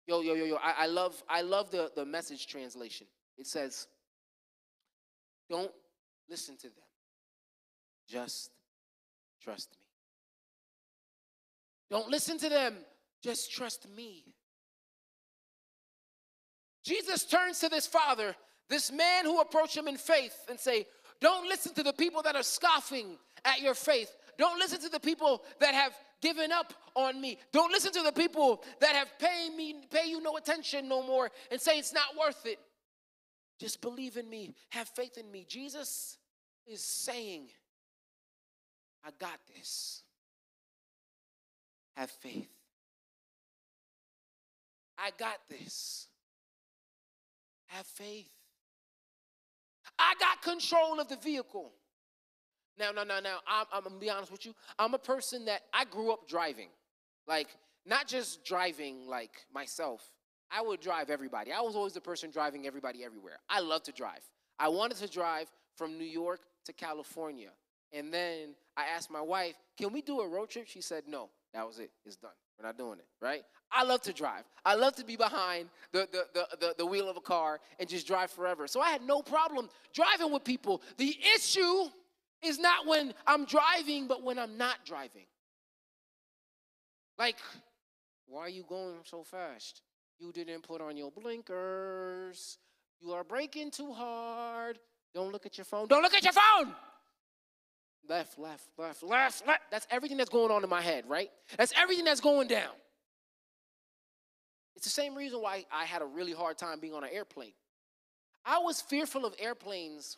Yo, 0.08 0.22
yo, 0.22 0.34
yo, 0.34 0.46
yo. 0.46 0.56
I, 0.56 0.74
I 0.80 0.86
love 0.88 1.22
I 1.30 1.42
love 1.42 1.70
the, 1.70 1.92
the 1.96 2.06
message 2.06 2.48
translation. 2.48 3.06
It 3.38 3.46
says, 3.46 3.88
don't 5.50 5.72
listen 6.30 6.56
to 6.58 6.64
them. 6.64 6.86
Just 8.08 8.52
trust 9.42 9.70
me. 9.72 9.89
Don't 11.90 12.10
listen 12.10 12.38
to 12.40 12.50
them. 12.50 12.76
Just 13.22 13.52
trust 13.52 13.88
me. 13.96 14.26
Jesus 16.84 17.26
turns 17.26 17.60
to 17.60 17.70
this 17.70 17.86
father, 17.86 18.36
this 18.70 18.92
man 18.92 19.26
who 19.26 19.42
approached 19.42 19.76
him 19.76 19.88
in 19.88 19.98
faith, 19.98 20.36
and 20.50 20.60
say, 20.60 20.86
Don't 21.20 21.48
listen 21.48 21.74
to 21.76 21.84
the 21.84 21.94
people 21.94 22.22
that 22.24 22.36
are 22.36 22.44
scoffing 22.44 23.18
at 23.44 23.62
your 23.62 23.74
faith. 23.74 24.16
Don't 24.38 24.58
listen 24.58 24.80
to 24.82 24.90
the 24.90 25.00
people 25.00 25.44
that 25.60 25.74
have 25.74 25.94
given 26.22 26.52
up 26.52 26.74
on 26.96 27.20
me. 27.20 27.38
Don't 27.52 27.72
listen 27.72 27.92
to 27.94 28.02
the 28.02 28.12
people 28.12 28.64
that 28.80 28.96
have 28.96 29.10
paid 29.20 29.56
me, 29.56 29.84
pay 29.90 30.08
you 30.08 30.22
no 30.22 30.38
attention 30.38 30.88
no 30.88 31.06
more 31.06 31.30
and 31.52 31.60
say 31.60 31.78
it's 31.78 31.94
not 31.94 32.18
worth 32.20 32.46
it. 32.46 32.60
Just 33.60 33.82
believe 33.82 34.16
in 34.16 34.30
me, 34.30 34.56
have 34.70 34.88
faith 34.88 35.18
in 35.18 35.30
me. 35.30 35.46
Jesus 35.48 36.18
is 36.66 36.82
saying, 36.82 37.50
I 39.06 39.10
got 39.20 39.40
this. 39.54 40.04
Have 42.00 42.12
faith. 42.12 42.48
I 44.98 45.10
got 45.20 45.36
this. 45.50 46.08
Have 47.68 47.86
faith. 47.86 48.30
I 50.00 50.14
got 50.18 50.42
control 50.42 51.02
of 51.02 51.10
the 51.10 51.18
vehicle. 51.18 51.74
Now, 52.80 52.92
now, 52.92 53.04
now, 53.04 53.20
now, 53.20 53.40
I'm, 53.46 53.66
I'm, 53.74 53.84
gonna 53.84 54.00
be 54.00 54.10
honest 54.10 54.32
with 54.32 54.46
you. 54.46 54.56
I'm 54.80 54.94
a 54.94 54.98
person 54.98 55.44
that 55.46 55.64
I 55.74 55.84
grew 55.84 56.14
up 56.14 56.26
driving. 56.26 56.70
Like, 57.28 57.50
not 57.86 58.08
just 58.08 58.46
driving 58.46 59.06
like 59.06 59.46
myself. 59.54 60.10
I 60.50 60.62
would 60.62 60.80
drive 60.80 61.10
everybody. 61.10 61.52
I 61.52 61.60
was 61.60 61.76
always 61.76 61.92
the 61.92 62.00
person 62.00 62.32
driving 62.32 62.66
everybody 62.66 63.04
everywhere. 63.04 63.40
I 63.50 63.60
love 63.60 63.84
to 63.84 63.92
drive. 63.92 64.22
I 64.58 64.70
wanted 64.70 65.00
to 65.00 65.10
drive 65.10 65.52
from 65.76 65.98
New 65.98 66.06
York 66.06 66.40
to 66.64 66.72
California. 66.72 67.50
And 67.92 68.14
then 68.14 68.56
I 68.78 68.86
asked 68.86 69.12
my 69.12 69.22
wife, 69.22 69.56
can 69.78 69.92
we 69.92 70.02
do 70.02 70.22
a 70.22 70.28
road 70.30 70.50
trip? 70.50 70.68
She 70.68 70.80
said, 70.80 71.04
no, 71.06 71.30
that 71.54 71.66
was 71.66 71.80
it. 71.80 71.92
It's 72.06 72.16
done. 72.16 72.32
We're 72.60 72.68
not 72.68 72.78
doing 72.78 73.00
it, 73.00 73.06
right? 73.22 73.44
I 73.72 73.84
love 73.84 74.02
to 74.02 74.14
drive. 74.14 74.44
I 74.66 74.76
love 74.76 74.96
to 74.98 75.06
be 75.06 75.16
behind 75.16 75.70
the, 75.92 76.08
the, 76.12 76.26
the, 76.34 76.58
the, 76.60 76.76
the 76.80 76.86
wheel 76.86 77.10
of 77.10 77.18
a 77.18 77.22
car 77.22 77.60
and 77.80 77.88
just 77.88 78.06
drive 78.06 78.32
forever. 78.32 78.68
So 78.68 78.82
I 78.82 78.90
had 78.90 79.02
no 79.02 79.22
problem 79.22 79.70
driving 79.94 80.32
with 80.32 80.44
people. 80.44 80.82
The 80.98 81.16
issue 81.36 81.86
is 82.44 82.60
not 82.60 82.86
when 82.86 83.14
I'm 83.26 83.46
driving, 83.46 84.08
but 84.08 84.24
when 84.24 84.38
I'm 84.38 84.58
not 84.58 84.86
driving. 84.86 85.26
Like, 87.18 87.38
why 88.28 88.42
are 88.42 88.50
you 88.50 88.64
going 88.68 88.96
so 89.06 89.24
fast? 89.24 89.82
You 90.20 90.32
didn't 90.32 90.64
put 90.64 90.82
on 90.82 90.98
your 90.98 91.12
blinkers. 91.12 92.58
You 93.00 93.12
are 93.14 93.24
braking 93.24 93.72
too 93.72 93.94
hard. 93.94 94.80
Don't 95.14 95.32
look 95.32 95.46
at 95.46 95.58
your 95.58 95.66
phone. 95.66 95.88
Don't 95.88 96.02
look 96.02 96.14
at 96.14 96.24
your 96.24 96.34
phone. 96.34 96.74
Left, 98.10 98.40
left, 98.40 98.64
left, 98.76 99.04
left, 99.04 99.48
left. 99.48 99.62
That's 99.70 99.86
everything 99.92 100.18
that's 100.18 100.32
going 100.32 100.50
on 100.52 100.64
in 100.64 100.70
my 100.70 100.82
head, 100.82 101.06
right? 101.08 101.30
That's 101.58 101.72
everything 101.78 102.06
that's 102.06 102.22
going 102.22 102.48
down. 102.48 102.72
It's 104.76 104.86
the 104.86 104.92
same 104.92 105.14
reason 105.14 105.42
why 105.42 105.66
I 105.72 105.86
had 105.86 106.02
a 106.02 106.06
really 106.06 106.34
hard 106.34 106.58
time 106.58 106.80
being 106.80 106.96
on 106.96 107.04
an 107.04 107.12
airplane. 107.14 107.54
I 108.44 108.58
was 108.60 108.82
fearful 108.82 109.26
of 109.26 109.36
airplanes, 109.38 110.18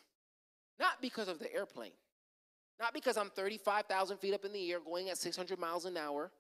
not 0.80 1.02
because 1.02 1.28
of 1.28 1.40
the 1.40 1.54
airplane, 1.54 1.92
not 2.80 2.94
because 2.94 3.18
I'm 3.18 3.30
35,000 3.32 4.18
feet 4.18 4.34
up 4.34 4.46
in 4.46 4.54
the 4.54 4.72
air 4.72 4.80
going 4.80 5.10
at 5.10 5.18
600 5.18 5.60
miles 5.60 5.84
an 5.84 5.98
hour, 5.98 6.32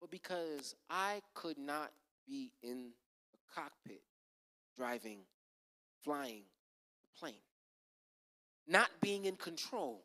but 0.00 0.10
because 0.10 0.74
I 0.88 1.20
could 1.34 1.58
not 1.58 1.90
be 2.26 2.50
in 2.62 2.92
the 3.32 3.38
cockpit 3.54 4.00
driving, 4.78 5.18
flying 6.02 6.44
the 7.02 7.18
plane. 7.18 7.34
Not 8.66 8.88
being 9.02 9.26
in 9.26 9.36
control 9.36 10.04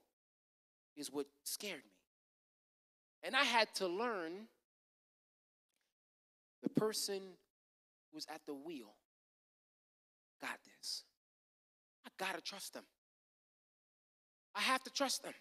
is 0.96 1.12
what 1.12 1.26
scared 1.44 1.82
me. 1.86 1.98
And 3.24 3.36
I 3.36 3.44
had 3.44 3.74
to 3.76 3.88
learn 3.88 4.48
the 6.62 6.70
person 6.70 7.22
who's 8.14 8.26
at 8.34 8.42
the 8.46 8.54
wheel 8.54 8.94
got 10.42 10.60
this. 10.78 11.04
I 12.06 12.10
gotta 12.18 12.42
trust 12.42 12.74
them. 12.74 12.84
I 14.56 14.62
have 14.62 14.84
to 14.84 14.90
trust 14.92 15.24
them. 15.24 15.34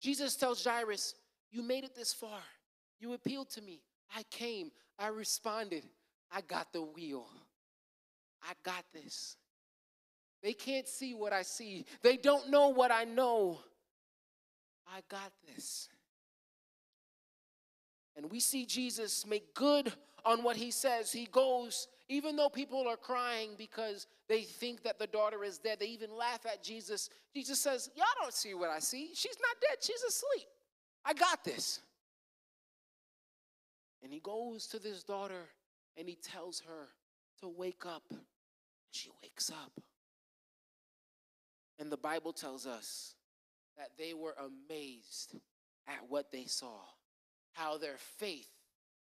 Jesus 0.00 0.36
tells 0.36 0.64
Jairus, 0.64 1.14
You 1.50 1.62
made 1.62 1.84
it 1.84 1.94
this 1.94 2.12
far. 2.12 2.40
You 2.98 3.14
appealed 3.14 3.50
to 3.50 3.62
me. 3.62 3.80
I 4.14 4.24
came. 4.30 4.70
I 4.98 5.08
responded. 5.08 5.84
I 6.30 6.40
got 6.42 6.72
the 6.72 6.82
wheel. 6.82 7.26
I 8.42 8.52
got 8.64 8.84
this. 8.92 9.36
They 10.42 10.52
can't 10.52 10.88
see 10.88 11.14
what 11.14 11.32
I 11.32 11.42
see, 11.42 11.84
they 12.02 12.16
don't 12.16 12.50
know 12.50 12.68
what 12.68 12.90
I 12.90 13.04
know. 13.04 13.60
I 14.86 15.00
got 15.08 15.32
this. 15.54 15.88
And 18.16 18.30
we 18.30 18.40
see 18.40 18.66
Jesus 18.66 19.26
make 19.26 19.54
good 19.54 19.90
on 20.24 20.42
what 20.42 20.56
he 20.56 20.70
says. 20.70 21.10
He 21.10 21.26
goes, 21.32 21.88
even 22.08 22.36
though 22.36 22.50
people 22.50 22.86
are 22.86 22.96
crying 22.96 23.50
because 23.56 24.06
they 24.28 24.42
think 24.42 24.82
that 24.82 24.98
the 24.98 25.06
daughter 25.06 25.44
is 25.44 25.58
dead, 25.58 25.78
they 25.80 25.86
even 25.86 26.14
laugh 26.14 26.44
at 26.44 26.62
Jesus. 26.62 27.08
Jesus 27.34 27.58
says, 27.58 27.90
Y'all 27.96 28.04
don't 28.20 28.34
see 28.34 28.52
what 28.54 28.68
I 28.68 28.80
see. 28.80 29.10
She's 29.14 29.38
not 29.40 29.56
dead, 29.60 29.78
she's 29.80 30.02
asleep. 30.02 30.46
I 31.04 31.14
got 31.14 31.42
this. 31.42 31.80
And 34.02 34.12
he 34.12 34.20
goes 34.20 34.66
to 34.68 34.78
this 34.78 35.02
daughter 35.02 35.48
and 35.96 36.08
he 36.08 36.16
tells 36.16 36.60
her 36.60 36.88
to 37.40 37.48
wake 37.48 37.86
up. 37.86 38.02
She 38.90 39.08
wakes 39.22 39.50
up. 39.50 39.72
And 41.82 41.90
the 41.90 41.96
Bible 41.96 42.32
tells 42.32 42.64
us 42.64 43.16
that 43.76 43.90
they 43.98 44.14
were 44.14 44.36
amazed 44.38 45.34
at 45.88 45.98
what 46.08 46.30
they 46.30 46.44
saw, 46.44 46.78
how 47.54 47.76
their 47.76 47.96
faith 48.18 48.46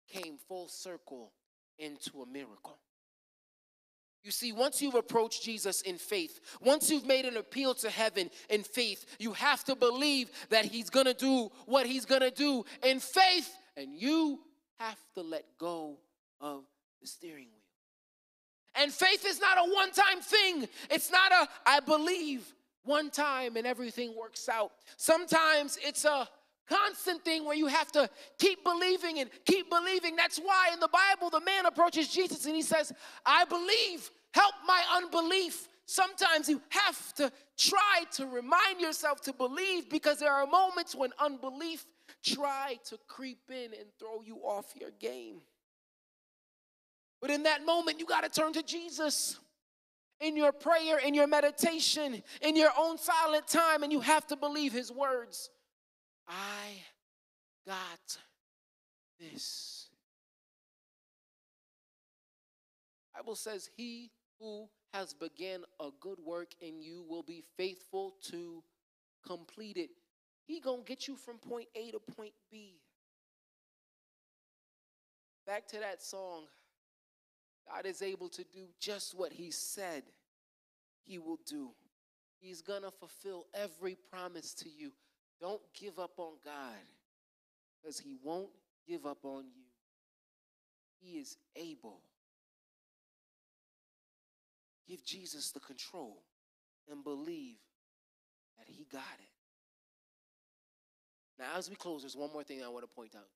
came 0.08 0.38
full 0.48 0.68
circle 0.68 1.34
into 1.80 2.22
a 2.22 2.28
miracle. 2.28 2.78
You 4.24 4.30
see, 4.30 4.52
once 4.52 4.80
you've 4.80 4.94
approached 4.94 5.42
Jesus 5.42 5.82
in 5.82 5.98
faith, 5.98 6.40
once 6.62 6.92
you've 6.92 7.08
made 7.08 7.26
an 7.26 7.38
appeal 7.38 7.74
to 7.74 7.90
heaven 7.90 8.30
in 8.48 8.62
faith, 8.62 9.08
you 9.18 9.34
have 9.34 9.64
to 9.64 9.76
believe 9.76 10.30
that 10.50 10.66
He's 10.66 10.92
gonna 10.92 11.16
do 11.16 11.50
what 11.66 11.88
He's 11.88 12.06
gonna 12.06 12.30
do 12.30 12.64
in 12.84 13.00
faith, 13.00 13.56
and 13.76 13.96
you 13.96 14.40
have 14.78 15.00
to 15.16 15.24
let 15.24 15.46
go 15.58 15.98
of 16.40 16.64
the 17.02 17.08
steering 17.08 17.48
wheel. 17.48 17.58
And 18.76 18.94
faith 18.94 19.26
is 19.26 19.42
not 19.42 19.58
a 19.58 19.74
one 19.74 19.92
time 19.92 20.22
thing, 20.22 20.68
it's 20.92 21.12
not 21.12 21.32
a 21.32 21.50
I 21.66 21.80
believe 21.80 22.54
one 22.88 23.10
time 23.10 23.58
and 23.58 23.68
everything 23.68 24.16
works 24.18 24.50
out. 24.50 24.72
Sometimes 24.96 25.78
it's 25.84 26.06
a 26.06 26.28
constant 26.70 27.24
thing 27.24 27.46
where 27.46 27.56
you 27.56 27.68
have 27.68 27.92
to 27.94 28.10
keep 28.40 28.64
believing 28.64 29.20
and 29.20 29.30
keep 29.46 29.70
believing. 29.70 30.16
That's 30.16 30.38
why 30.38 30.70
in 30.74 30.80
the 30.80 30.90
Bible, 30.90 31.30
the 31.30 31.46
man 31.46 31.66
approaches 31.66 32.10
Jesus 32.10 32.46
and 32.46 32.56
he 32.56 32.62
says, 32.62 32.92
I 33.26 33.46
believe, 33.46 34.10
help 34.34 34.54
my 34.66 34.82
unbelief. 34.96 35.70
Sometimes 35.86 36.50
you 36.50 36.62
have 36.70 37.14
to 37.16 37.32
try 37.58 38.04
to 38.12 38.26
remind 38.28 38.82
yourself 38.82 39.22
to 39.22 39.34
believe 39.34 39.90
because 39.90 40.20
there 40.20 40.34
are 40.34 40.46
moments 40.46 40.94
when 40.96 41.12
unbelief 41.20 41.86
try 42.24 42.78
to 42.86 42.98
creep 43.08 43.50
in 43.50 43.74
and 43.74 43.86
throw 43.98 44.22
you 44.22 44.38
off 44.38 44.74
your 44.80 44.92
game. 45.00 45.38
But 47.22 47.32
in 47.32 47.44
that 47.44 47.66
moment, 47.66 48.00
you 48.00 48.06
got 48.06 48.24
to 48.24 48.30
turn 48.30 48.54
to 48.54 48.64
Jesus 48.64 49.38
in 50.20 50.36
your 50.36 50.52
prayer, 50.52 50.98
in 51.00 51.14
your 51.14 51.28
meditation, 51.28 52.22
in 52.42 52.56
your 52.56 52.72
own 52.78 52.98
silent 52.98 53.48
time, 53.48 53.84
and 53.84 53.92
you 53.92 54.00
have 54.00 54.26
to 54.28 54.36
believe 54.36 54.74
his 54.74 54.92
words. 54.92 55.50
I 56.28 56.84
got 57.66 58.18
this. 59.20 59.90
Bible 63.16 63.36
says, 63.36 63.70
He 63.76 64.12
who 64.40 64.68
has 64.94 65.14
begun 65.14 65.64
a 65.80 65.90
good 66.00 66.20
work 66.24 66.50
in 66.62 66.82
you 66.82 67.04
will 67.08 67.24
be 67.24 67.44
faithful 67.58 68.16
to 68.24 68.64
complete 69.26 69.78
it. 69.78 69.90
He 70.46 70.60
gonna 70.60 70.84
get 70.84 71.08
you 71.08 71.16
from 71.16 71.38
point 71.38 71.68
A 71.76 71.92
to 71.92 72.00
point 72.00 72.34
B. 72.52 72.80
Back 75.46 75.68
to 75.70 75.80
that 75.80 76.02
song. 76.02 76.44
God 77.74 77.86
is 77.86 78.02
able 78.02 78.30
to 78.30 78.44
do 78.44 78.68
just 78.80 79.18
what 79.18 79.32
He 79.32 79.52
said 79.52 80.04
He 81.06 81.18
will 81.18 81.40
do. 81.46 81.72
He's 82.40 82.62
gonna 82.62 82.92
fulfill 82.92 83.48
every 83.54 83.98
promise 84.12 84.54
to 84.56 84.70
you. 84.70 84.92
Don't 85.40 85.62
give 85.80 86.00
up 86.00 86.18
on 86.18 86.34
God 86.44 86.86
because 87.82 88.00
He 88.00 88.16
won't 88.24 88.50
give 88.88 89.06
up 89.06 89.24
on 89.24 89.46
you. 89.56 89.64
He 91.00 91.20
is 91.20 91.38
able. 91.56 92.02
Give 94.88 95.04
Jesus 95.04 95.52
the 95.52 95.60
control 95.60 96.24
and 96.90 97.04
believe 97.04 97.58
that 98.58 98.68
He 98.68 98.86
got 98.92 99.02
it. 99.20 99.38
Now, 101.40 101.58
as 101.58 101.70
we 101.70 101.76
close, 101.76 102.02
there's 102.02 102.16
one 102.16 102.32
more 102.34 102.44
thing 102.44 102.64
I 102.64 102.70
want 102.70 102.84
to 102.84 102.96
point 102.96 103.16
out 103.16 103.28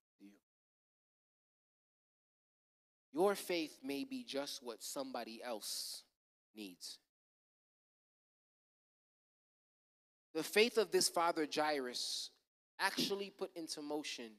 Your 3.14 3.36
faith 3.36 3.78
may 3.84 4.04
be 4.04 4.24
just 4.24 4.64
what 4.64 4.82
somebody 4.84 5.42
else 5.44 6.04
needs. 6.56 6.98
The 10.34 10.44
faith 10.44 10.78
of 10.78 10.92
this 10.92 11.10
father 11.10 11.48
Jairus 11.54 12.30
actually 12.80 13.30
put 13.30 13.52
into 13.56 13.82
motion 13.82 14.32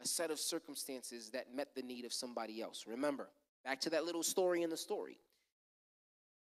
a 0.00 0.06
set 0.06 0.30
of 0.30 0.38
circumstances 0.38 1.30
that 1.30 1.54
met 1.54 1.74
the 1.74 1.82
need 1.82 2.04
of 2.04 2.12
somebody 2.12 2.60
else. 2.60 2.84
Remember, 2.86 3.28
back 3.64 3.80
to 3.82 3.90
that 3.90 4.04
little 4.04 4.22
story 4.22 4.62
in 4.62 4.70
the 4.70 4.76
story. 4.76 5.18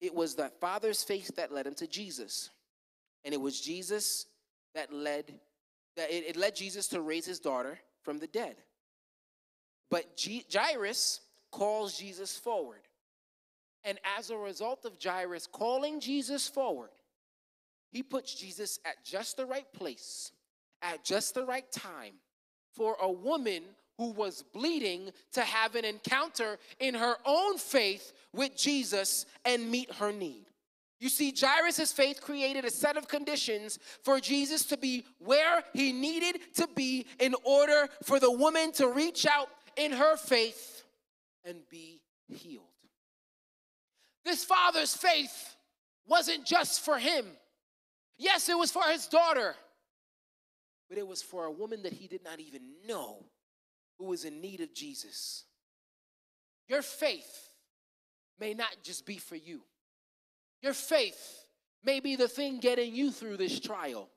It 0.01 0.15
was 0.15 0.35
that 0.37 0.61
father's 0.61 1.03
faith 1.03 1.37
that 1.37 1.53
led 1.53 1.67
him 1.67 1.75
to 1.77 1.87
Jesus. 1.87 2.51
And 3.25 3.33
it 3.33 3.41
was 3.41 3.61
Jesus 3.61 4.27
that 4.75 4.93
led 4.93 5.33
that 5.97 6.11
it, 6.11 6.25
it 6.29 6.37
led 6.37 6.57
Jesus 6.57 6.89
to 6.89 7.01
raise 7.01 7.25
his 7.25 7.39
daughter 7.39 7.79
from 8.03 8.19
the 8.19 8.27
dead. 8.27 8.57
But 9.91 10.17
G- 10.17 10.45
Jairus 10.53 11.21
calls 11.55 11.97
Jesus 11.97 12.37
forward. 12.37 12.81
And 13.85 13.99
as 14.19 14.31
a 14.31 14.37
result 14.37 14.85
of 14.85 14.95
Jairus 15.03 15.47
calling 15.47 16.01
Jesus 16.01 16.49
forward, 16.49 16.91
he 17.93 18.03
puts 18.03 18.35
Jesus 18.35 18.81
at 18.85 19.05
just 19.05 19.37
the 19.37 19.47
right 19.47 19.73
place, 19.73 20.33
at 20.83 21.05
just 21.05 21.35
the 21.35 21.45
right 21.45 21.71
time 21.71 22.15
for 22.73 22.97
a 23.01 23.11
woman 23.11 23.63
who 23.99 24.11
was 24.11 24.43
bleeding 24.53 25.11
to 25.35 25.43
have 25.43 25.77
an 25.77 25.85
encounter 25.85 26.59
in 26.81 26.95
her 26.95 27.15
own 27.25 27.57
faith 27.57 28.13
with 28.33 28.57
Jesus 28.57 29.25
and 29.45 29.71
meet 29.71 29.93
her 29.93 30.11
need. 30.11 30.47
You 30.99 31.09
see, 31.09 31.33
Jairus' 31.39 31.93
faith 31.93 32.21
created 32.21 32.65
a 32.65 32.71
set 32.71 32.97
of 32.97 33.07
conditions 33.07 33.79
for 34.03 34.19
Jesus 34.19 34.65
to 34.67 34.77
be 34.77 35.05
where 35.21 35.63
he 35.73 35.93
needed 35.93 36.41
to 36.57 36.69
be 36.75 37.07
in 37.21 37.37
order 37.45 37.89
for 38.03 38.19
the 38.19 38.33
woman 38.33 38.73
to 38.73 38.89
reach 38.89 39.25
out 39.25 39.49
in 39.77 39.93
her 39.93 40.17
faith 40.17 40.74
and 41.45 41.59
be 41.71 42.01
healed. 42.29 42.65
This 44.25 44.45
father's 44.45 44.97
faith 44.97 45.57
wasn't 46.07 46.47
just 46.47 46.81
for 46.81 46.99
him. 46.99 47.27
Yes, 48.17 48.49
it 48.49 48.59
was 48.59 48.71
for 48.71 48.85
his 48.85 49.07
daughter, 49.07 49.55
but 50.89 50.99
it 50.99 51.07
was 51.07 51.23
for 51.23 51.45
a 51.45 51.51
woman 51.51 51.83
that 51.83 51.93
he 51.93 52.07
did 52.07 52.25
not 52.25 52.41
even 52.41 52.63
know 52.87 53.25
who 53.99 54.07
was 54.07 54.25
in 54.25 54.41
need 54.41 54.61
of 54.61 54.75
Jesus. 54.75 55.45
Your 56.69 56.83
faith 56.83 57.49
may 58.39 58.55
not 58.55 58.75
just 58.83 59.05
be 59.05 59.19
for 59.19 59.37
you. 59.37 59.61
Your 60.63 60.73
faith 60.73 61.45
may 61.85 62.01
be 62.01 62.17
the 62.17 62.29
thing 62.29 62.61
getting 62.61 62.95
you 62.95 63.11
through 63.11 63.37
this 63.37 63.61
trial. 63.61 64.09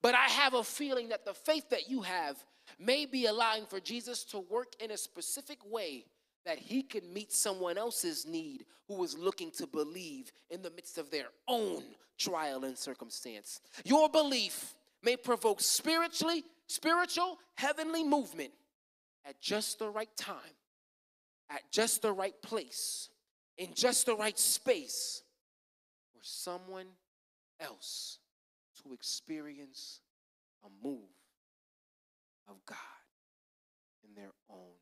But 0.00 0.14
I 0.14 0.26
have 0.26 0.54
a 0.54 0.64
feeling 0.64 1.08
that 1.08 1.24
the 1.24 1.34
faith 1.34 1.70
that 1.70 1.88
you 1.88 2.02
have 2.02 2.36
may 2.78 3.06
be 3.06 3.26
allowing 3.26 3.66
for 3.66 3.80
Jesus 3.80 4.24
to 4.26 4.38
work 4.38 4.74
in 4.80 4.90
a 4.90 4.96
specific 4.96 5.58
way 5.64 6.04
that 6.44 6.58
he 6.58 6.82
could 6.82 7.04
meet 7.04 7.32
someone 7.32 7.78
else's 7.78 8.26
need 8.26 8.64
who 8.88 8.94
was 8.94 9.16
looking 9.16 9.50
to 9.52 9.66
believe 9.66 10.32
in 10.50 10.62
the 10.62 10.70
midst 10.70 10.98
of 10.98 11.10
their 11.10 11.28
own 11.48 11.82
trial 12.18 12.64
and 12.64 12.76
circumstance. 12.76 13.60
Your 13.84 14.08
belief 14.08 14.74
may 15.02 15.16
provoke 15.16 15.60
spiritually 15.60 16.44
spiritual 16.66 17.38
heavenly 17.54 18.02
movement 18.02 18.50
at 19.26 19.40
just 19.40 19.78
the 19.78 19.88
right 19.88 20.14
time, 20.16 20.56
at 21.50 21.62
just 21.70 22.02
the 22.02 22.12
right 22.12 22.40
place, 22.42 23.08
in 23.58 23.74
just 23.74 24.06
the 24.06 24.16
right 24.16 24.38
space 24.38 25.22
for 26.12 26.20
someone 26.22 26.86
else 27.60 28.18
to 28.82 28.92
experience 28.92 30.00
a 30.64 30.86
move 30.86 30.98
of 32.48 32.56
God 32.66 32.76
in 34.02 34.14
their 34.14 34.32
own 34.50 34.81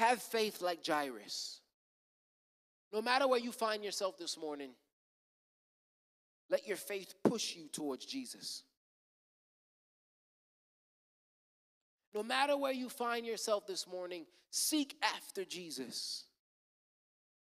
Have 0.00 0.22
faith 0.22 0.62
like 0.62 0.78
Jairus. 0.82 1.60
No 2.90 3.02
matter 3.02 3.28
where 3.28 3.38
you 3.38 3.52
find 3.52 3.84
yourself 3.84 4.16
this 4.16 4.38
morning, 4.38 4.70
let 6.48 6.66
your 6.66 6.78
faith 6.78 7.12
push 7.22 7.54
you 7.54 7.68
towards 7.70 8.06
Jesus. 8.06 8.62
No 12.14 12.22
matter 12.22 12.56
where 12.56 12.72
you 12.72 12.88
find 12.88 13.26
yourself 13.26 13.66
this 13.66 13.86
morning, 13.86 14.24
seek 14.50 14.96
after 15.02 15.44
Jesus. 15.44 16.24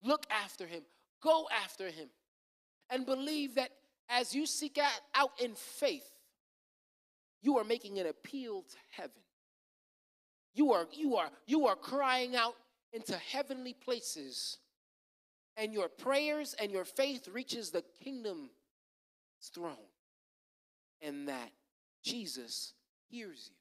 Look 0.02 0.26
after 0.30 0.66
him. 0.66 0.83
Go 1.22 1.48
after 1.64 1.87
him. 1.87 2.11
And 2.90 3.07
believe 3.07 3.54
that 3.54 3.70
as 4.11 4.35
you 4.35 4.44
seek 4.44 4.78
out 5.14 5.30
in 5.42 5.54
faith, 5.54 6.11
you 7.40 7.57
are 7.57 7.64
making 7.64 7.98
an 8.00 8.07
appeal 8.07 8.64
to 8.68 8.76
heaven. 8.90 9.22
You 10.54 10.72
are, 10.72 10.86
you 10.92 11.16
are, 11.16 11.30
you 11.46 11.66
are 11.66 11.76
crying 11.76 12.36
out 12.36 12.54
into 12.92 13.16
heavenly 13.16 13.74
places. 13.74 14.58
And 15.56 15.72
your 15.72 15.88
prayers 15.88 16.54
and 16.60 16.70
your 16.70 16.84
faith 16.84 17.28
reaches 17.28 17.70
the 17.70 17.84
kingdom's 18.02 18.50
throne. 19.52 19.90
And 21.02 21.28
that 21.28 21.50
Jesus 22.02 22.72
hears 23.08 23.50
you. 23.50 23.56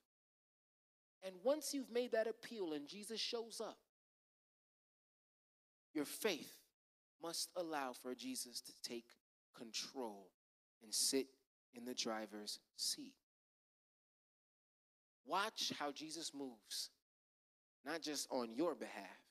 And 1.25 1.35
once 1.43 1.73
you've 1.73 1.91
made 1.91 2.11
that 2.11 2.27
appeal 2.27 2.73
and 2.73 2.87
Jesus 2.87 3.19
shows 3.19 3.61
up, 3.63 3.77
your 5.93 6.05
faith 6.05 6.53
must 7.21 7.49
allow 7.55 7.93
for 7.93 8.13
Jesus 8.13 8.61
to 8.61 8.73
take 8.83 9.05
control 9.57 10.27
and 10.83 10.93
sit 10.93 11.27
in 11.73 11.85
the 11.85 11.93
driver's 11.93 12.59
seat. 12.75 13.13
Watch 15.25 15.71
how 15.79 15.91
Jesus 15.91 16.31
moves, 16.33 16.89
not 17.85 18.01
just 18.01 18.27
on 18.29 18.53
your 18.53 18.75
behalf, 18.75 19.21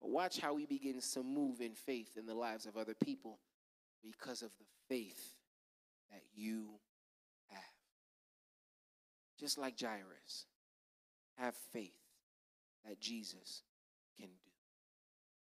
but 0.00 0.10
watch 0.10 0.38
how 0.38 0.56
he 0.56 0.66
begins 0.66 1.10
to 1.12 1.22
move 1.22 1.60
in 1.60 1.74
faith 1.74 2.16
in 2.16 2.26
the 2.26 2.34
lives 2.34 2.66
of 2.66 2.76
other 2.76 2.94
people 2.94 3.38
because 4.02 4.42
of 4.42 4.50
the 4.58 4.64
faith 4.88 5.34
that 6.10 6.22
you 6.34 6.66
have. 7.50 7.60
Just 9.38 9.58
like 9.58 9.80
Jairus 9.80 10.46
have 11.38 11.54
faith 11.72 11.98
that 12.86 13.00
Jesus 13.00 13.62
can 14.18 14.28
do. 14.28 14.51